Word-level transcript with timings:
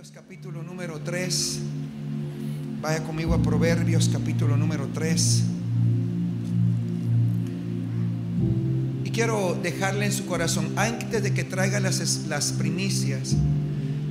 Proverbios 0.00 0.24
capítulo 0.24 0.62
número 0.62 1.00
3. 1.00 1.60
Vaya 2.80 3.04
conmigo 3.04 3.34
a 3.34 3.42
Proverbios 3.42 4.08
capítulo 4.08 4.56
número 4.56 4.88
3. 4.94 5.42
Y 9.04 9.10
quiero 9.10 9.58
dejarle 9.62 10.06
en 10.06 10.12
su 10.12 10.24
corazón, 10.24 10.72
antes 10.76 11.22
de 11.22 11.34
que 11.34 11.44
traiga 11.44 11.80
las, 11.80 12.24
las 12.28 12.52
primicias, 12.52 13.36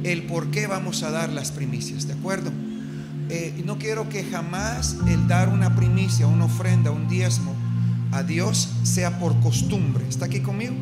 el 0.04 0.28
por 0.28 0.52
qué 0.52 0.68
vamos 0.68 1.02
a 1.02 1.10
dar 1.10 1.32
las 1.32 1.50
primicias, 1.50 2.06
¿de 2.06 2.14
acuerdo? 2.14 2.52
Eh, 3.30 3.64
no 3.66 3.80
quiero 3.80 4.10
que 4.10 4.24
jamás 4.24 4.96
el 5.08 5.28
dar 5.28 5.50
una 5.50 5.76
primicia, 5.76 6.28
una 6.28 6.46
ofrenda, 6.46 6.92
un 6.92 7.08
diezmo 7.08 7.56
a 8.12 8.22
Dios 8.22 8.70
sea 8.84 9.18
por 9.18 9.40
costumbre. 9.40 10.08
¿Está 10.08 10.26
aquí 10.26 10.42
conmigo? 10.42 10.76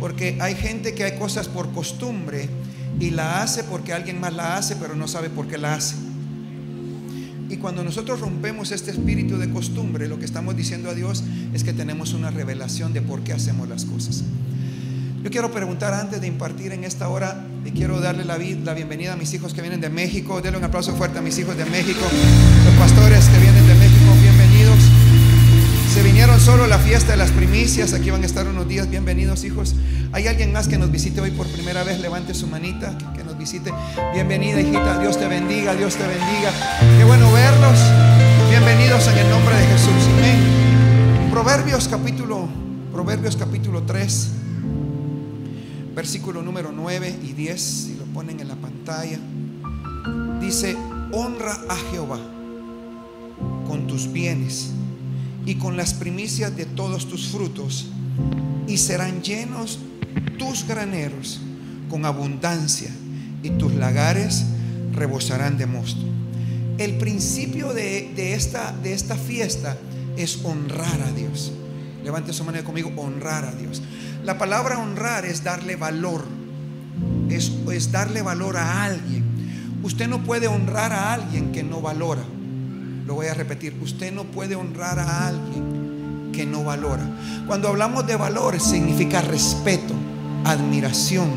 Porque 0.00 0.38
hay 0.40 0.54
gente 0.54 0.94
que 0.94 1.04
hay 1.04 1.18
cosas 1.18 1.46
por 1.46 1.72
costumbre 1.72 2.48
y 3.00 3.10
la 3.10 3.42
hace 3.42 3.64
porque 3.64 3.92
alguien 3.92 4.20
más 4.20 4.32
la 4.32 4.56
hace, 4.56 4.76
pero 4.76 4.94
no 4.96 5.08
sabe 5.08 5.30
por 5.30 5.46
qué 5.46 5.58
la 5.58 5.74
hace. 5.74 5.96
Y 7.50 7.56
cuando 7.56 7.82
nosotros 7.82 8.20
rompemos 8.20 8.72
este 8.72 8.90
espíritu 8.90 9.38
de 9.38 9.50
costumbre, 9.50 10.06
lo 10.06 10.18
que 10.18 10.26
estamos 10.26 10.56
diciendo 10.56 10.90
a 10.90 10.94
Dios 10.94 11.24
es 11.54 11.64
que 11.64 11.72
tenemos 11.72 12.12
una 12.12 12.30
revelación 12.30 12.92
de 12.92 13.00
por 13.00 13.22
qué 13.22 13.32
hacemos 13.32 13.68
las 13.68 13.84
cosas. 13.84 14.22
Yo 15.22 15.30
quiero 15.30 15.50
preguntar 15.50 15.94
antes 15.94 16.20
de 16.20 16.26
impartir 16.26 16.72
en 16.72 16.84
esta 16.84 17.08
hora, 17.08 17.44
y 17.64 17.70
quiero 17.70 18.00
darle 18.00 18.24
la, 18.24 18.38
la 18.38 18.74
bienvenida 18.74 19.14
a 19.14 19.16
mis 19.16 19.34
hijos 19.34 19.52
que 19.52 19.60
vienen 19.60 19.80
de 19.80 19.90
México. 19.90 20.40
Denle 20.40 20.58
un 20.58 20.64
aplauso 20.64 20.94
fuerte 20.94 21.18
a 21.18 21.22
mis 21.22 21.38
hijos 21.38 21.56
de 21.56 21.64
México, 21.66 22.00
los 22.64 22.74
pastores 22.74 23.26
que 23.26 23.38
vienen 23.38 23.66
de 23.66 23.74
México. 23.74 23.77
Se 25.98 26.04
vinieron 26.04 26.38
solo 26.38 26.62
a 26.62 26.68
la 26.68 26.78
fiesta 26.78 27.10
de 27.10 27.16
las 27.16 27.32
primicias, 27.32 27.92
aquí 27.92 28.10
van 28.10 28.22
a 28.22 28.26
estar 28.26 28.46
unos 28.46 28.68
días, 28.68 28.88
bienvenidos 28.88 29.42
hijos. 29.42 29.74
¿Hay 30.12 30.28
alguien 30.28 30.52
más 30.52 30.68
que 30.68 30.78
nos 30.78 30.92
visite 30.92 31.20
hoy 31.20 31.32
por 31.32 31.48
primera 31.48 31.82
vez? 31.82 31.98
Levante 31.98 32.34
su 32.34 32.46
manita, 32.46 32.96
que 33.16 33.24
nos 33.24 33.36
visite. 33.36 33.72
Bienvenida 34.12 34.60
hijita, 34.60 35.00
Dios 35.00 35.18
te 35.18 35.26
bendiga, 35.26 35.74
Dios 35.74 35.96
te 35.96 36.06
bendiga. 36.06 36.52
Qué 36.96 37.04
bueno 37.04 37.32
verlos. 37.32 37.80
Bienvenidos 38.48 39.08
en 39.08 39.18
el 39.18 39.28
nombre 39.28 39.56
de 39.56 39.66
Jesús. 39.66 40.08
Amén. 40.18 41.30
Proverbios 41.32 41.88
capítulo, 41.88 42.48
Proverbios 42.92 43.34
capítulo 43.34 43.82
3, 43.82 44.28
versículo 45.96 46.42
número 46.42 46.70
9 46.70 47.12
y 47.24 47.32
10, 47.32 47.60
si 47.60 47.96
lo 47.96 48.04
ponen 48.04 48.38
en 48.38 48.46
la 48.46 48.54
pantalla. 48.54 49.18
Dice, 50.40 50.76
honra 51.10 51.58
a 51.68 51.74
Jehová 51.90 52.20
con 53.66 53.88
tus 53.88 54.12
bienes 54.12 54.70
y 55.48 55.54
con 55.54 55.78
las 55.78 55.94
primicias 55.94 56.54
de 56.54 56.66
todos 56.66 57.08
tus 57.08 57.28
frutos, 57.28 57.86
y 58.66 58.76
serán 58.76 59.22
llenos 59.22 59.78
tus 60.38 60.68
graneros 60.68 61.40
con 61.88 62.04
abundancia, 62.04 62.90
y 63.42 63.48
tus 63.52 63.72
lagares 63.72 64.44
rebosarán 64.92 65.56
de 65.56 65.64
mosto. 65.64 66.02
El 66.76 66.98
principio 66.98 67.72
de, 67.72 68.34
esta, 68.34 68.72
de 68.82 68.92
esta 68.92 69.16
fiesta 69.16 69.78
es 70.18 70.44
honrar 70.44 71.00
a 71.00 71.12
Dios. 71.12 71.50
Levante 72.04 72.34
su 72.34 72.44
mano 72.44 72.62
conmigo, 72.62 72.92
honrar 72.98 73.46
a 73.46 73.52
Dios. 73.52 73.80
La 74.24 74.36
palabra 74.36 74.78
honrar 74.78 75.24
es 75.24 75.44
darle 75.44 75.76
valor, 75.76 76.26
es, 77.30 77.52
es 77.72 77.90
darle 77.90 78.20
valor 78.20 78.58
a 78.58 78.84
alguien. 78.84 79.24
Usted 79.82 80.08
no 80.08 80.22
puede 80.22 80.46
honrar 80.46 80.92
a 80.92 81.14
alguien 81.14 81.52
que 81.52 81.62
no 81.62 81.80
valora. 81.80 82.22
Lo 83.08 83.14
voy 83.14 83.28
a 83.28 83.32
repetir, 83.32 83.74
usted 83.82 84.12
no 84.12 84.24
puede 84.24 84.54
honrar 84.54 84.98
a 84.98 85.28
alguien 85.28 86.30
que 86.30 86.44
no 86.44 86.62
valora. 86.62 87.08
Cuando 87.46 87.68
hablamos 87.68 88.06
de 88.06 88.16
valores 88.16 88.62
significa 88.62 89.22
respeto, 89.22 89.94
admiración. 90.44 91.30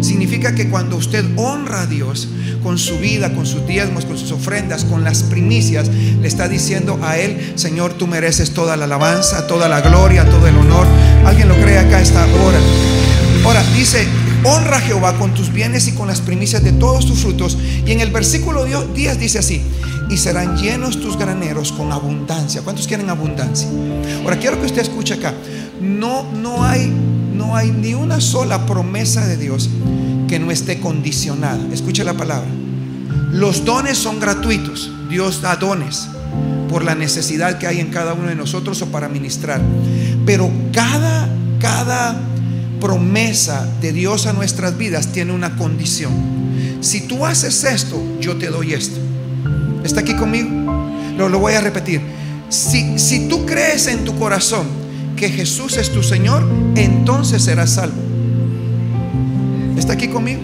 Significa 0.00 0.54
que 0.54 0.70
cuando 0.70 0.94
usted 0.94 1.24
honra 1.34 1.80
a 1.80 1.86
Dios 1.86 2.28
con 2.62 2.78
su 2.78 3.00
vida, 3.00 3.34
con 3.34 3.46
sus 3.46 3.66
diezmos, 3.66 4.04
con 4.04 4.16
sus 4.16 4.30
ofrendas, 4.30 4.84
con 4.84 5.02
las 5.02 5.24
primicias, 5.24 5.88
le 5.88 6.28
está 6.28 6.46
diciendo 6.46 7.00
a 7.02 7.18
Él, 7.18 7.54
Señor, 7.56 7.94
tú 7.94 8.06
mereces 8.06 8.54
toda 8.54 8.76
la 8.76 8.84
alabanza, 8.84 9.48
toda 9.48 9.68
la 9.68 9.80
gloria, 9.80 10.24
todo 10.24 10.46
el 10.46 10.56
honor. 10.56 10.86
¿Alguien 11.26 11.48
lo 11.48 11.56
cree 11.56 11.78
acá 11.78 12.00
esta 12.00 12.24
hora? 12.26 12.60
Ahora 13.44 13.64
dice, 13.74 14.06
honra 14.44 14.76
a 14.76 14.80
Jehová 14.82 15.18
con 15.18 15.34
tus 15.34 15.52
bienes 15.52 15.88
y 15.88 15.92
con 15.94 16.06
las 16.06 16.20
primicias 16.20 16.62
de 16.62 16.70
todos 16.70 17.06
tus 17.06 17.18
frutos. 17.18 17.58
Y 17.84 17.90
en 17.90 18.02
el 18.02 18.12
versículo 18.12 18.64
10 18.64 19.18
dice 19.18 19.40
así, 19.40 19.64
y 20.10 20.16
serán 20.16 20.56
llenos 20.56 21.00
tus 21.00 21.18
graneros 21.18 21.72
con 21.72 21.92
abundancia. 21.92 22.62
¿Cuántos 22.62 22.86
quieren 22.86 23.10
abundancia? 23.10 23.68
Ahora 24.24 24.38
quiero 24.38 24.58
que 24.58 24.66
usted 24.66 24.82
escuche 24.82 25.14
acá. 25.14 25.34
No, 25.80 26.24
no 26.32 26.64
hay, 26.64 26.92
no 27.34 27.54
hay 27.56 27.70
ni 27.70 27.94
una 27.94 28.20
sola 28.20 28.66
promesa 28.66 29.26
de 29.26 29.36
Dios 29.36 29.68
que 30.26 30.38
no 30.38 30.50
esté 30.50 30.80
condicionada. 30.80 31.60
Escuche 31.72 32.04
la 32.04 32.14
palabra. 32.14 32.48
Los 33.32 33.64
dones 33.64 33.98
son 33.98 34.20
gratuitos. 34.20 34.90
Dios 35.08 35.42
da 35.42 35.56
dones 35.56 36.08
por 36.68 36.84
la 36.84 36.94
necesidad 36.94 37.58
que 37.58 37.66
hay 37.66 37.80
en 37.80 37.90
cada 37.90 38.14
uno 38.14 38.28
de 38.28 38.34
nosotros 38.34 38.80
o 38.82 38.86
para 38.86 39.08
ministrar. 39.08 39.60
Pero 40.24 40.50
cada, 40.72 41.28
cada 41.58 42.20
promesa 42.80 43.68
de 43.80 43.92
Dios 43.92 44.26
a 44.26 44.32
nuestras 44.32 44.76
vidas 44.76 45.08
tiene 45.08 45.32
una 45.32 45.56
condición. 45.56 46.12
Si 46.80 47.02
tú 47.02 47.26
haces 47.26 47.64
esto, 47.64 48.00
yo 48.20 48.36
te 48.36 48.48
doy 48.48 48.74
esto. 48.74 49.07
¿Está 49.88 50.00
aquí 50.00 50.14
conmigo? 50.14 50.50
Lo, 51.16 51.30
lo 51.30 51.38
voy 51.38 51.54
a 51.54 51.62
repetir. 51.62 52.02
Si, 52.50 53.26
tú 53.26 53.46
crees 53.46 53.86
en 53.86 54.04
tu 54.04 54.18
corazón 54.18 54.66
que 55.16 55.30
Jesús 55.30 55.78
es 55.78 55.90
tu 55.90 56.02
Señor, 56.02 56.46
entonces 56.76 57.42
serás 57.42 57.70
salvo. 57.70 57.96
¿Está 59.78 59.94
aquí 59.94 60.08
conmigo? 60.08 60.42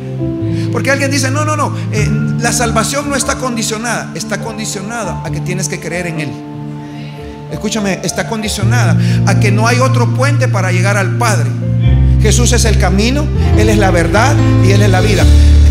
Porque 0.72 0.91
alguien 0.91 1.10
dice, 1.10 1.31
no, 1.31 1.44
no, 1.44 1.59
no, 1.59 1.77
eh, 1.93 2.09
la 2.41 2.53
salvación 2.55 3.10
no 3.10 3.16
está 3.16 3.37
condicionada, 3.37 4.12
está 4.15 4.41
condicionada 4.41 5.21
a 5.22 5.31
que 5.31 5.41
tienes 5.41 5.69
que 5.69 5.78
creer 5.78 6.06
en 6.06 6.21
Él. 6.21 6.31
Escúchame, 7.53 8.00
está 8.03 8.26
condicionada 8.26 8.97
a 9.26 9.41
que 9.41 9.53
no 9.53 9.66
hay 9.66 9.78
otro 9.78 10.15
puente 10.15 10.49
para 10.49 10.72
llegar 10.72 10.97
al 10.97 11.19
Padre. 11.19 11.50
Jesús 12.22 12.55
es 12.55 12.65
el 12.65 12.78
camino, 12.78 13.26
Él 13.59 13.69
es 13.69 13.76
la 13.76 13.91
verdad 13.91 14.34
y 14.65 14.71
Él 14.71 14.81
es 14.81 14.88
la 14.88 15.03
vida. 15.03 15.22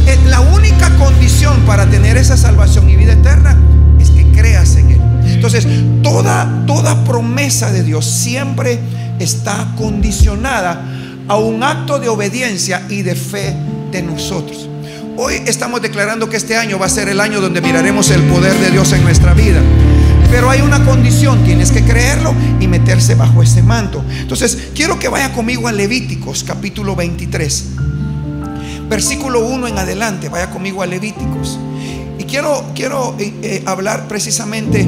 Eh, 0.06 0.20
la 0.28 0.42
única 0.42 0.92
condición 0.98 1.62
para 1.62 1.88
tener 1.88 2.18
esa 2.18 2.38
salvación 2.38 2.88
y 2.88 2.96
vida 2.96 3.14
eterna 3.14 3.58
Entonces, 5.46 5.68
toda, 6.02 6.64
toda 6.66 7.04
promesa 7.04 7.70
de 7.70 7.84
Dios 7.84 8.06
siempre 8.06 8.80
está 9.20 9.74
condicionada 9.78 10.82
a 11.28 11.36
un 11.36 11.62
acto 11.64 12.00
de 12.00 12.08
obediencia 12.08 12.86
y 12.88 13.02
de 13.02 13.14
fe 13.14 13.54
de 13.92 14.02
nosotros. 14.04 14.70
Hoy 15.18 15.42
estamos 15.46 15.82
declarando 15.82 16.30
que 16.30 16.38
este 16.38 16.56
año 16.56 16.80
va 16.80 16.86
a 16.86 16.90
ser 16.90 17.10
el 17.10 17.20
año 17.20 17.42
donde 17.42 17.60
miraremos 17.60 18.10
el 18.12 18.24
poder 18.24 18.58
de 18.58 18.72
Dios 18.72 18.94
en 18.94 19.04
nuestra 19.04 19.34
vida. 19.34 19.62
Pero 20.32 20.50
hay 20.50 20.62
una 20.62 20.86
condición, 20.86 21.44
tienes 21.44 21.72
que 21.72 21.84
creerlo 21.84 22.34
y 22.62 22.70
meterse 22.70 23.16
bajo 23.16 23.44
ese 23.44 23.62
manto. 23.62 24.02
Entonces, 24.22 24.70
quiero 24.74 24.98
que 24.98 25.10
vaya 25.10 25.34
conmigo 25.34 25.68
a 25.68 25.74
Levíticos 25.74 26.46
capítulo 26.46 26.96
23 26.96 27.66
versículo 28.88 29.46
1 29.46 29.68
en 29.68 29.78
adelante, 29.78 30.30
vaya 30.30 30.50
conmigo 30.52 30.84
a 30.84 30.86
Levíticos. 30.86 31.60
Y 32.20 32.26
quiero, 32.26 32.64
quiero 32.76 33.16
eh, 33.20 33.34
eh, 33.42 33.64
hablar 33.66 34.08
precisamente 34.08 34.88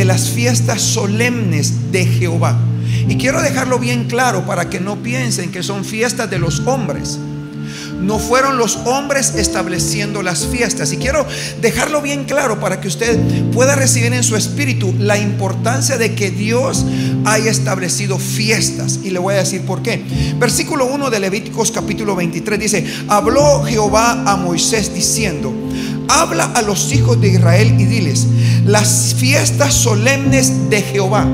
de 0.00 0.06
las 0.06 0.30
fiestas 0.30 0.80
solemnes 0.80 1.92
de 1.92 2.06
Jehová. 2.06 2.58
Y 3.06 3.16
quiero 3.16 3.42
dejarlo 3.42 3.78
bien 3.78 4.04
claro 4.04 4.46
para 4.46 4.70
que 4.70 4.80
no 4.80 5.02
piensen 5.02 5.52
que 5.52 5.62
son 5.62 5.84
fiestas 5.84 6.30
de 6.30 6.38
los 6.38 6.60
hombres. 6.60 7.18
No 8.00 8.18
fueron 8.18 8.56
los 8.56 8.76
hombres 8.86 9.34
estableciendo 9.34 10.22
las 10.22 10.46
fiestas. 10.46 10.90
Y 10.94 10.96
quiero 10.96 11.26
dejarlo 11.60 12.00
bien 12.00 12.24
claro 12.24 12.58
para 12.60 12.80
que 12.80 12.88
usted 12.88 13.18
pueda 13.52 13.76
recibir 13.76 14.10
en 14.14 14.22
su 14.22 14.36
espíritu 14.36 14.94
la 14.98 15.18
importancia 15.18 15.98
de 15.98 16.14
que 16.14 16.30
Dios 16.30 16.86
haya 17.26 17.50
establecido 17.50 18.18
fiestas. 18.18 19.00
Y 19.04 19.10
le 19.10 19.18
voy 19.18 19.34
a 19.34 19.40
decir 19.40 19.66
por 19.66 19.82
qué. 19.82 20.02
Versículo 20.38 20.86
1 20.86 21.10
de 21.10 21.20
Levíticos 21.20 21.72
capítulo 21.72 22.16
23 22.16 22.58
dice, 22.58 22.86
habló 23.06 23.62
Jehová 23.64 24.22
a 24.26 24.36
Moisés 24.36 24.94
diciendo, 24.94 25.52
habla 26.08 26.44
a 26.54 26.62
los 26.62 26.90
hijos 26.92 27.20
de 27.20 27.28
Israel 27.28 27.74
y 27.78 27.84
diles, 27.84 28.26
las 28.70 29.14
fiestas 29.16 29.74
solemnes 29.74 30.70
de 30.70 30.82
Jehová. 30.82 31.24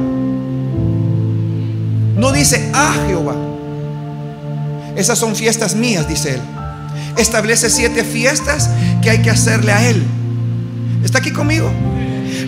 No 2.17 2.33
dice 2.33 2.71
a 2.73 2.94
Jehová. 3.06 3.37
Esas 4.97 5.19
son 5.19 5.37
fiestas 5.37 5.75
mías, 5.75 6.09
dice 6.09 6.35
él 6.35 6.41
establece 7.17 7.71
siete 7.71 8.05
fiestas 8.05 8.71
que 9.03 9.11
hay 9.11 9.23
que 9.23 9.31
hacerle 9.31 9.73
a 9.73 9.88
Él. 9.88 10.03
¿Está 11.05 11.19
aquí 11.19 11.31
conmigo? 11.31 11.71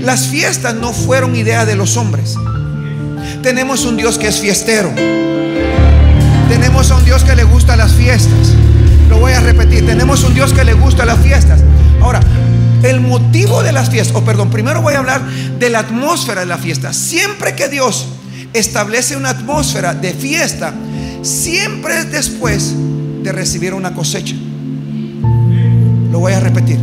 Las 0.00 0.26
fiestas 0.26 0.74
no 0.74 0.92
fueron 0.92 1.34
idea 1.34 1.64
de 1.64 1.76
los 1.76 1.96
hombres. 1.96 2.36
Tenemos 3.42 3.84
un 3.84 3.96
Dios 3.96 4.18
que 4.18 4.28
es 4.28 4.40
fiestero. 4.40 4.90
Tenemos 6.48 6.90
a 6.90 6.96
un 6.96 7.04
Dios 7.04 7.24
que 7.24 7.34
le 7.34 7.44
gusta 7.44 7.76
las 7.76 7.92
fiestas. 7.92 8.54
Lo 9.08 9.18
voy 9.18 9.32
a 9.32 9.40
repetir. 9.40 9.86
Tenemos 9.86 10.24
un 10.24 10.34
Dios 10.34 10.52
que 10.52 10.64
le 10.64 10.74
gusta 10.74 11.04
las 11.04 11.18
fiestas. 11.18 11.60
Ahora, 12.00 12.20
el 12.82 13.00
motivo 13.00 13.62
de 13.62 13.72
las 13.72 13.90
fiestas, 13.90 14.16
o 14.16 14.24
perdón, 14.24 14.50
primero 14.50 14.82
voy 14.82 14.94
a 14.94 14.98
hablar 14.98 15.22
de 15.26 15.70
la 15.70 15.80
atmósfera 15.80 16.40
de 16.40 16.46
la 16.46 16.58
fiesta. 16.58 16.92
Siempre 16.92 17.54
que 17.54 17.68
Dios 17.68 18.06
establece 18.52 19.16
una 19.16 19.30
atmósfera 19.30 19.94
de 19.94 20.12
fiesta, 20.12 20.72
siempre 21.22 21.98
es 21.98 22.12
después 22.12 22.74
de 23.22 23.32
recibir 23.32 23.74
una 23.74 23.92
cosecha 23.92 24.34
Lo 26.10 26.20
voy 26.20 26.32
a 26.32 26.40
repetir. 26.40 26.78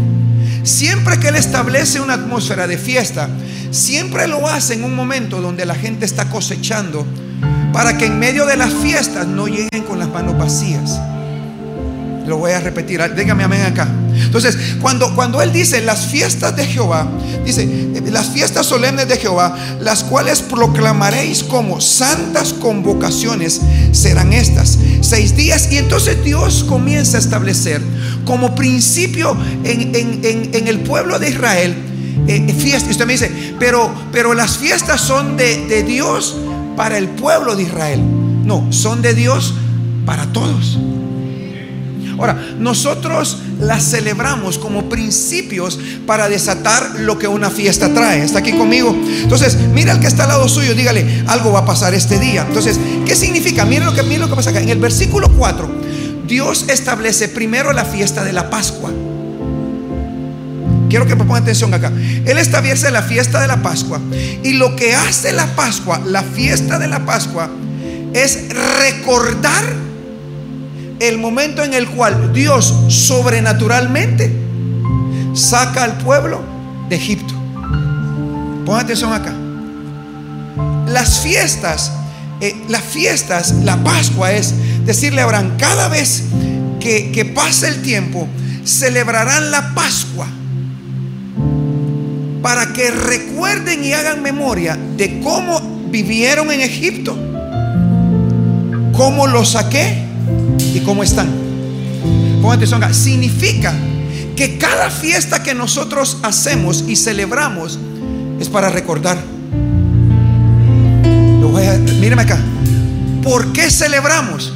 Siempre 0.63 1.19
que 1.19 1.29
Él 1.29 1.35
establece 1.35 1.99
una 1.99 2.15
atmósfera 2.15 2.67
de 2.67 2.77
fiesta, 2.77 3.29
siempre 3.71 4.27
lo 4.27 4.47
hace 4.47 4.73
en 4.73 4.83
un 4.83 4.95
momento 4.95 5.41
donde 5.41 5.65
la 5.65 5.75
gente 5.75 6.05
está 6.05 6.29
cosechando 6.29 7.05
para 7.71 7.97
que 7.97 8.05
en 8.05 8.17
medio 8.17 8.45
de 8.45 8.57
las 8.57 8.73
fiestas 8.73 9.27
no 9.27 9.47
lleguen 9.47 9.83
con 9.87 9.99
las 9.99 10.09
manos 10.09 10.37
vacías. 10.37 10.99
Lo 12.25 12.37
voy 12.37 12.53
a 12.53 12.59
repetir, 12.59 13.01
dígame 13.15 13.43
amén 13.43 13.61
acá. 13.61 13.87
Entonces, 14.15 14.57
cuando, 14.81 15.13
cuando 15.15 15.41
Él 15.41 15.51
dice 15.51 15.81
las 15.81 16.05
fiestas 16.07 16.55
de 16.55 16.65
Jehová, 16.65 17.07
dice 17.45 17.63
eh, 17.63 18.03
las 18.11 18.29
fiestas 18.29 18.65
solemnes 18.65 19.07
de 19.07 19.17
Jehová, 19.17 19.55
las 19.81 20.03
cuales 20.03 20.41
proclamaréis 20.41 21.43
como 21.43 21.81
santas 21.81 22.53
convocaciones, 22.53 23.61
serán 23.91 24.33
estas, 24.33 24.77
seis 25.01 25.35
días. 25.35 25.71
Y 25.71 25.77
entonces 25.77 26.23
Dios 26.23 26.63
comienza 26.63 27.17
a 27.17 27.19
establecer 27.19 27.81
como 28.25 28.55
principio 28.55 29.37
en, 29.63 30.67
el 30.67 30.79
pueblo 30.79 31.19
de 31.19 31.29
Israel 31.29 31.75
eh, 32.27 32.55
fiestas. 32.57 32.89
Y 32.89 32.91
usted 32.91 33.05
me 33.05 33.13
dice, 33.13 33.31
pero, 33.59 33.93
pero 34.11 34.33
las 34.33 34.57
fiestas 34.57 35.01
son 35.01 35.37
de, 35.37 35.65
de 35.67 35.83
Dios 35.83 36.35
para 36.75 36.97
el 36.97 37.07
pueblo 37.09 37.55
de 37.55 37.63
Israel. 37.63 38.01
No, 38.43 38.71
son 38.71 39.01
de 39.01 39.13
Dios 39.13 39.53
para 40.05 40.25
todos. 40.27 40.77
Ahora, 42.17 42.55
nosotros 42.59 43.39
las 43.59 43.83
celebramos 43.83 44.57
como 44.57 44.89
principios 44.89 45.79
para 46.05 46.29
desatar 46.29 46.99
lo 46.99 47.17
que 47.19 47.27
una 47.27 47.49
fiesta 47.49 47.93
trae. 47.93 48.23
¿Está 48.23 48.39
aquí 48.39 48.53
conmigo? 48.53 48.95
Entonces, 49.21 49.57
mira 49.73 49.93
al 49.93 49.99
que 49.99 50.07
está 50.07 50.23
al 50.23 50.29
lado 50.29 50.47
suyo, 50.47 50.73
dígale, 50.73 51.23
algo 51.27 51.51
va 51.51 51.59
a 51.59 51.65
pasar 51.65 51.93
este 51.93 52.19
día. 52.19 52.45
Entonces, 52.47 52.79
¿qué 53.05 53.15
significa? 53.15 53.65
Mira 53.65 53.85
lo 53.85 53.93
que, 53.93 54.03
mira 54.03 54.21
lo 54.21 54.29
que 54.29 54.35
pasa 54.35 54.49
acá. 54.49 54.61
En 54.61 54.69
el 54.69 54.79
versículo 54.79 55.29
4, 55.29 55.69
Dios 56.27 56.65
establece 56.69 57.27
primero 57.29 57.73
la 57.73 57.85
fiesta 57.85 58.23
de 58.23 58.33
la 58.33 58.49
Pascua. 58.49 58.91
Quiero 60.89 61.07
que 61.07 61.15
pongan 61.15 61.43
atención 61.43 61.73
acá. 61.73 61.91
Él 62.25 62.37
establece 62.37 62.89
la 62.91 63.01
fiesta 63.01 63.41
de 63.41 63.47
la 63.47 63.61
Pascua. 63.61 63.99
Y 64.43 64.53
lo 64.53 64.75
que 64.75 64.93
hace 64.93 65.33
la 65.33 65.47
Pascua, 65.55 66.01
la 66.05 66.23
fiesta 66.23 66.79
de 66.79 66.87
la 66.87 67.05
Pascua, 67.05 67.49
es 68.13 68.45
recordar 68.79 69.84
el 70.99 71.17
momento 71.17 71.63
en 71.63 71.73
el 71.73 71.87
cual 71.87 72.33
Dios 72.33 72.73
sobrenaturalmente 72.87 74.31
saca 75.33 75.83
al 75.83 75.97
pueblo 75.97 76.41
de 76.89 76.95
Egipto. 76.95 77.33
Pongan 78.65 78.85
atención 78.85 79.13
acá. 79.13 79.33
Las 80.87 81.19
fiestas, 81.19 81.91
eh, 82.41 82.55
las 82.69 82.83
fiestas, 82.83 83.51
la 83.63 83.77
Pascua 83.83 84.31
es 84.31 84.53
decirle 84.85 85.21
a 85.21 85.25
Abraham, 85.25 85.57
cada 85.57 85.89
vez 85.89 86.23
que, 86.79 87.11
que 87.11 87.25
pase 87.25 87.67
el 87.67 87.81
tiempo, 87.81 88.27
celebrarán 88.63 89.51
la 89.51 89.73
Pascua 89.73 90.27
para 92.41 92.73
que 92.73 92.91
recuerden 92.91 93.83
y 93.83 93.93
hagan 93.93 94.21
memoria 94.21 94.77
de 94.95 95.19
cómo 95.19 95.59
vivieron 95.89 96.51
en 96.51 96.61
Egipto, 96.61 97.17
cómo 98.93 99.27
los 99.27 99.51
saqué 99.51 100.05
y 100.73 100.79
cómo 100.81 101.03
están. 101.03 101.27
Pongan 102.41 102.57
atención 102.57 102.83
acá. 102.83 102.93
Significa 102.93 103.73
que 104.35 104.57
cada 104.57 104.89
fiesta 104.89 105.43
que 105.43 105.53
nosotros 105.53 106.17
hacemos 106.23 106.83
y 106.87 106.95
celebramos 106.95 107.79
es 108.39 108.49
para 108.49 108.69
recordar. 108.69 109.17
Lo 111.39 111.57
acá. 112.19 112.37
¿Por 113.23 113.53
qué 113.53 113.71
celebramos? 113.71 114.53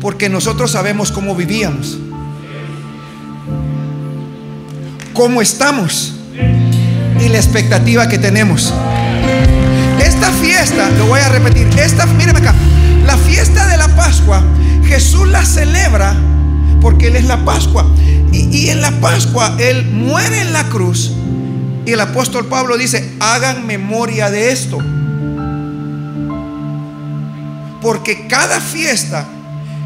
Porque 0.00 0.28
nosotros 0.28 0.70
sabemos 0.70 1.10
cómo 1.10 1.34
vivíamos. 1.34 1.98
Cómo 5.12 5.42
estamos. 5.42 6.14
Y 7.20 7.28
la 7.28 7.38
expectativa 7.38 8.08
que 8.08 8.18
tenemos. 8.18 8.72
Esta 10.00 10.30
fiesta, 10.32 10.90
lo 10.98 11.06
voy 11.06 11.20
a 11.20 11.28
repetir. 11.28 11.66
Esta, 11.78 12.06
míreme 12.06 12.38
acá. 12.38 12.54
La 13.04 13.16
fiesta 13.16 13.66
de 13.68 13.76
la 13.76 13.88
Pascua 13.96 14.42
Jesús 14.92 15.26
la 15.28 15.44
celebra 15.44 16.14
porque 16.82 17.06
Él 17.06 17.16
es 17.16 17.24
la 17.24 17.44
Pascua. 17.44 17.86
Y, 18.32 18.68
en 18.68 18.82
la 18.82 18.90
Pascua 19.00 19.56
Él 19.58 19.86
muere 19.86 20.40
en 20.40 20.52
la 20.52 20.68
cruz. 20.68 21.12
Y 21.86 21.92
el 21.92 22.00
apóstol 22.00 22.46
Pablo 22.46 22.76
dice, 22.76 23.14
hagan 23.20 23.66
memoria 23.66 24.30
de 24.30 24.52
esto. 24.52 24.78
Porque 27.80 28.26
cada 28.28 28.60
fiesta 28.60 29.26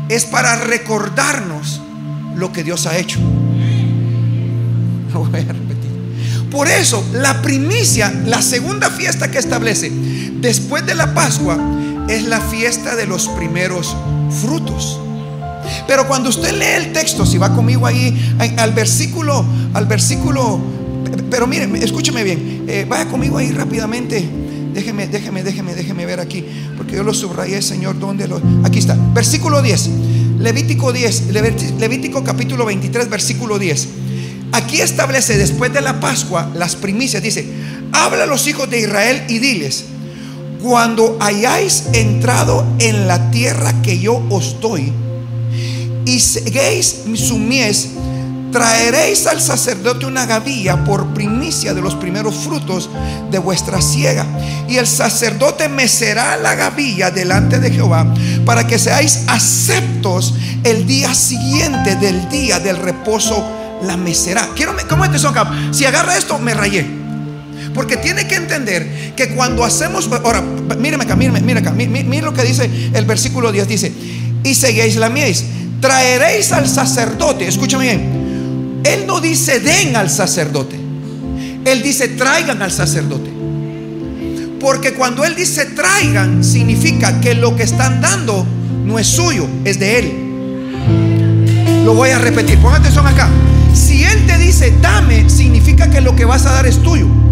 es 0.09 0.25
para 0.25 0.57
recordarnos 0.57 1.81
lo 2.35 2.53
que 2.53 2.65
Dios 2.65 2.87
ha 2.87 2.97
hecho. 2.97 3.21
Voy 5.13 5.41
a 5.41 5.53
repetir. 5.53 6.49
Por 6.51 6.69
eso, 6.69 7.05
la 7.13 7.43
primicia, 7.43 8.13
la 8.27 8.43
segunda 8.43 8.91
fiesta 8.91 9.31
que 9.31 9.39
establece 9.39 9.91
después 10.41 10.85
de 10.85 10.95
la 10.95 11.15
Pascua, 11.15 11.59
es 12.09 12.23
la 12.25 12.41
fiesta 12.41 12.95
de 12.95 13.07
los 13.07 13.29
primeros 13.29 13.97
frutos. 14.41 15.01
Pero 15.87 16.07
cuando 16.07 16.29
usted 16.29 16.53
lee 16.53 16.87
el 16.87 16.93
texto, 16.93 17.27
si 17.27 17.39
va 17.39 17.55
conmigo 17.55 17.87
ahí 17.87 18.37
al 18.57 18.73
versículo, 18.73 19.45
al 19.75 19.87
versículo, 19.87 20.61
pero 21.31 21.47
mire, 21.47 21.69
escúcheme 21.83 22.23
bien, 22.23 22.65
eh, 22.69 22.87
vaya 22.89 23.07
conmigo 23.09 23.39
ahí 23.39 23.51
rápidamente. 23.51 24.25
Déjeme, 24.73 25.09
déjeme, 25.09 25.43
déjeme, 25.43 25.75
déjeme 25.75 26.05
ver 26.05 26.21
aquí, 26.21 26.45
porque 26.77 26.97
yo 26.97 27.03
lo 27.03 27.15
subrayé, 27.15 27.63
Señor, 27.63 27.99
¿dónde 27.99 28.29
lo? 28.29 28.41
Aquí 28.63 28.79
está, 28.79 28.95
versículo 29.15 29.63
10, 29.63 29.91
Levítico 30.39 30.93
10, 30.93 31.29
Levítico 31.79 32.23
capítulo 32.23 32.67
23, 32.67 33.09
versículo 33.09 33.59
10. 33.59 33.89
Aquí 34.53 34.81
establece 34.81 35.39
después 35.39 35.73
de 35.73 35.81
la 35.81 35.99
Pascua 35.99 36.51
las 36.55 36.77
primicias, 36.77 37.23
dice, 37.23 37.47
habla 37.93 38.25
a 38.25 38.27
los 38.27 38.47
hijos 38.47 38.69
de 38.71 38.81
Israel 38.81 39.25
y 39.29 39.39
diles, 39.39 39.87
cuando 40.67 41.17
hayáis 41.21 41.85
entrado 41.93 42.67
en 42.81 43.07
la 43.07 43.31
tierra 43.31 43.73
que 43.83 44.01
yo 44.01 44.21
os 44.31 44.61
doy 44.61 44.93
y 46.05 46.19
seguéis 46.19 47.05
su 47.15 47.39
mies, 47.39 47.91
traeréis 48.51 49.29
al 49.29 49.41
sacerdote 49.41 50.07
una 50.07 50.27
gavilla 50.27 50.85
por 50.85 51.15
primicia 51.15 51.73
de 51.73 51.81
los 51.81 51.95
primeros 51.95 52.35
frutos 52.35 52.91
de 53.31 53.39
vuestra 53.39 53.81
siega. 53.81 54.27
Y 54.69 54.79
el 54.79 54.89
sacerdote 54.89 55.69
mecerá 55.69 56.37
la 56.37 56.57
gavilla 56.57 57.13
delante 57.13 57.61
de 57.61 57.71
Jehová 57.71 58.13
para 58.45 58.67
que 58.67 58.81
seáis 58.81 59.23
aceptos 59.29 60.35
el 60.65 60.85
día 60.85 61.15
siguiente 61.15 61.95
del 61.95 62.29
día 62.29 62.59
del 62.59 62.77
reposo. 62.77 63.45
La 63.85 63.97
mecerá. 63.97 64.49
Quiero, 64.57 64.75
¿cómo 64.89 65.05
es 65.05 65.15
eso? 65.15 65.33
Si 65.71 65.85
agarra 65.85 66.17
esto, 66.17 66.39
me 66.39 66.55
rayé. 66.55 66.96
Porque 67.77 67.99
tiene 67.99 68.27
que 68.27 68.37
entender 68.37 69.13
que 69.15 69.35
cuando 69.35 69.63
hacemos, 69.63 70.09
ahora, 70.25 70.41
míreme 70.79 71.05
acá, 71.05 71.15
míreme, 71.15 71.43
mire 71.43 71.61
acá, 71.61 71.73
mire, 71.73 72.23
lo 72.23 72.33
que 72.33 72.43
dice 72.43 72.71
el 72.95 73.05
versículo 73.05 73.53
10, 73.53 73.69
dice, 73.69 73.93
y 74.43 74.55
seguéis 74.55 74.97
la 74.97 75.11
mies, 75.11 75.45
traeréis 75.83 76.53
al 76.53 76.67
sacerdote, 76.67 77.47
escúchame 77.47 77.85
bien, 77.85 78.81
él 78.83 79.07
no 79.07 79.21
dice 79.21 79.61
den 79.61 79.95
al 79.95 80.09
sacerdote, 80.09 80.75
él 81.67 81.83
dice 81.83 82.09
traigan 82.09 82.63
al 82.63 82.73
sacerdote. 82.73 83.31
Porque 84.59 84.95
cuando 84.95 85.27
él 85.27 85.35
dice 85.35 85.67
traigan, 85.67 86.43
significa 86.43 87.21
que 87.21 87.35
lo 87.35 87.57
que 87.57 87.65
están 87.65 88.01
dando 88.01 88.47
no 88.87 88.99
es 88.99 89.07
suyo, 89.07 89.47
es 89.67 89.79
de 89.79 89.99
él. 89.99 91.85
Lo 91.85 91.93
voy 91.93 92.09
a 92.09 92.19
repetir, 92.19 92.59
pongan 92.59 92.81
atención 92.81 93.07
acá. 93.07 93.29
Si 93.75 94.03
él 94.03 94.25
te 94.27 94.39
dice 94.39 94.73
dame, 94.81 95.29
significa 95.29 95.91
que 95.91 96.01
lo 96.01 96.17
que 96.17 96.25
vas 96.25 96.47
a 96.47 96.53
dar 96.53 96.67
es 96.67 96.83
tuyo. 96.83 97.26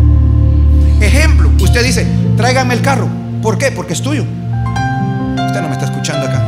Ejemplo, 1.00 1.50
usted 1.60 1.84
dice, 1.84 2.06
tráigame 2.36 2.74
el 2.74 2.82
carro. 2.82 3.08
¿Por 3.42 3.58
qué? 3.58 3.70
Porque 3.70 3.92
es 3.92 4.02
tuyo. 4.02 4.22
Usted 4.22 5.60
no 5.60 5.68
me 5.68 5.74
está 5.74 5.86
escuchando 5.86 6.26
acá. 6.26 6.42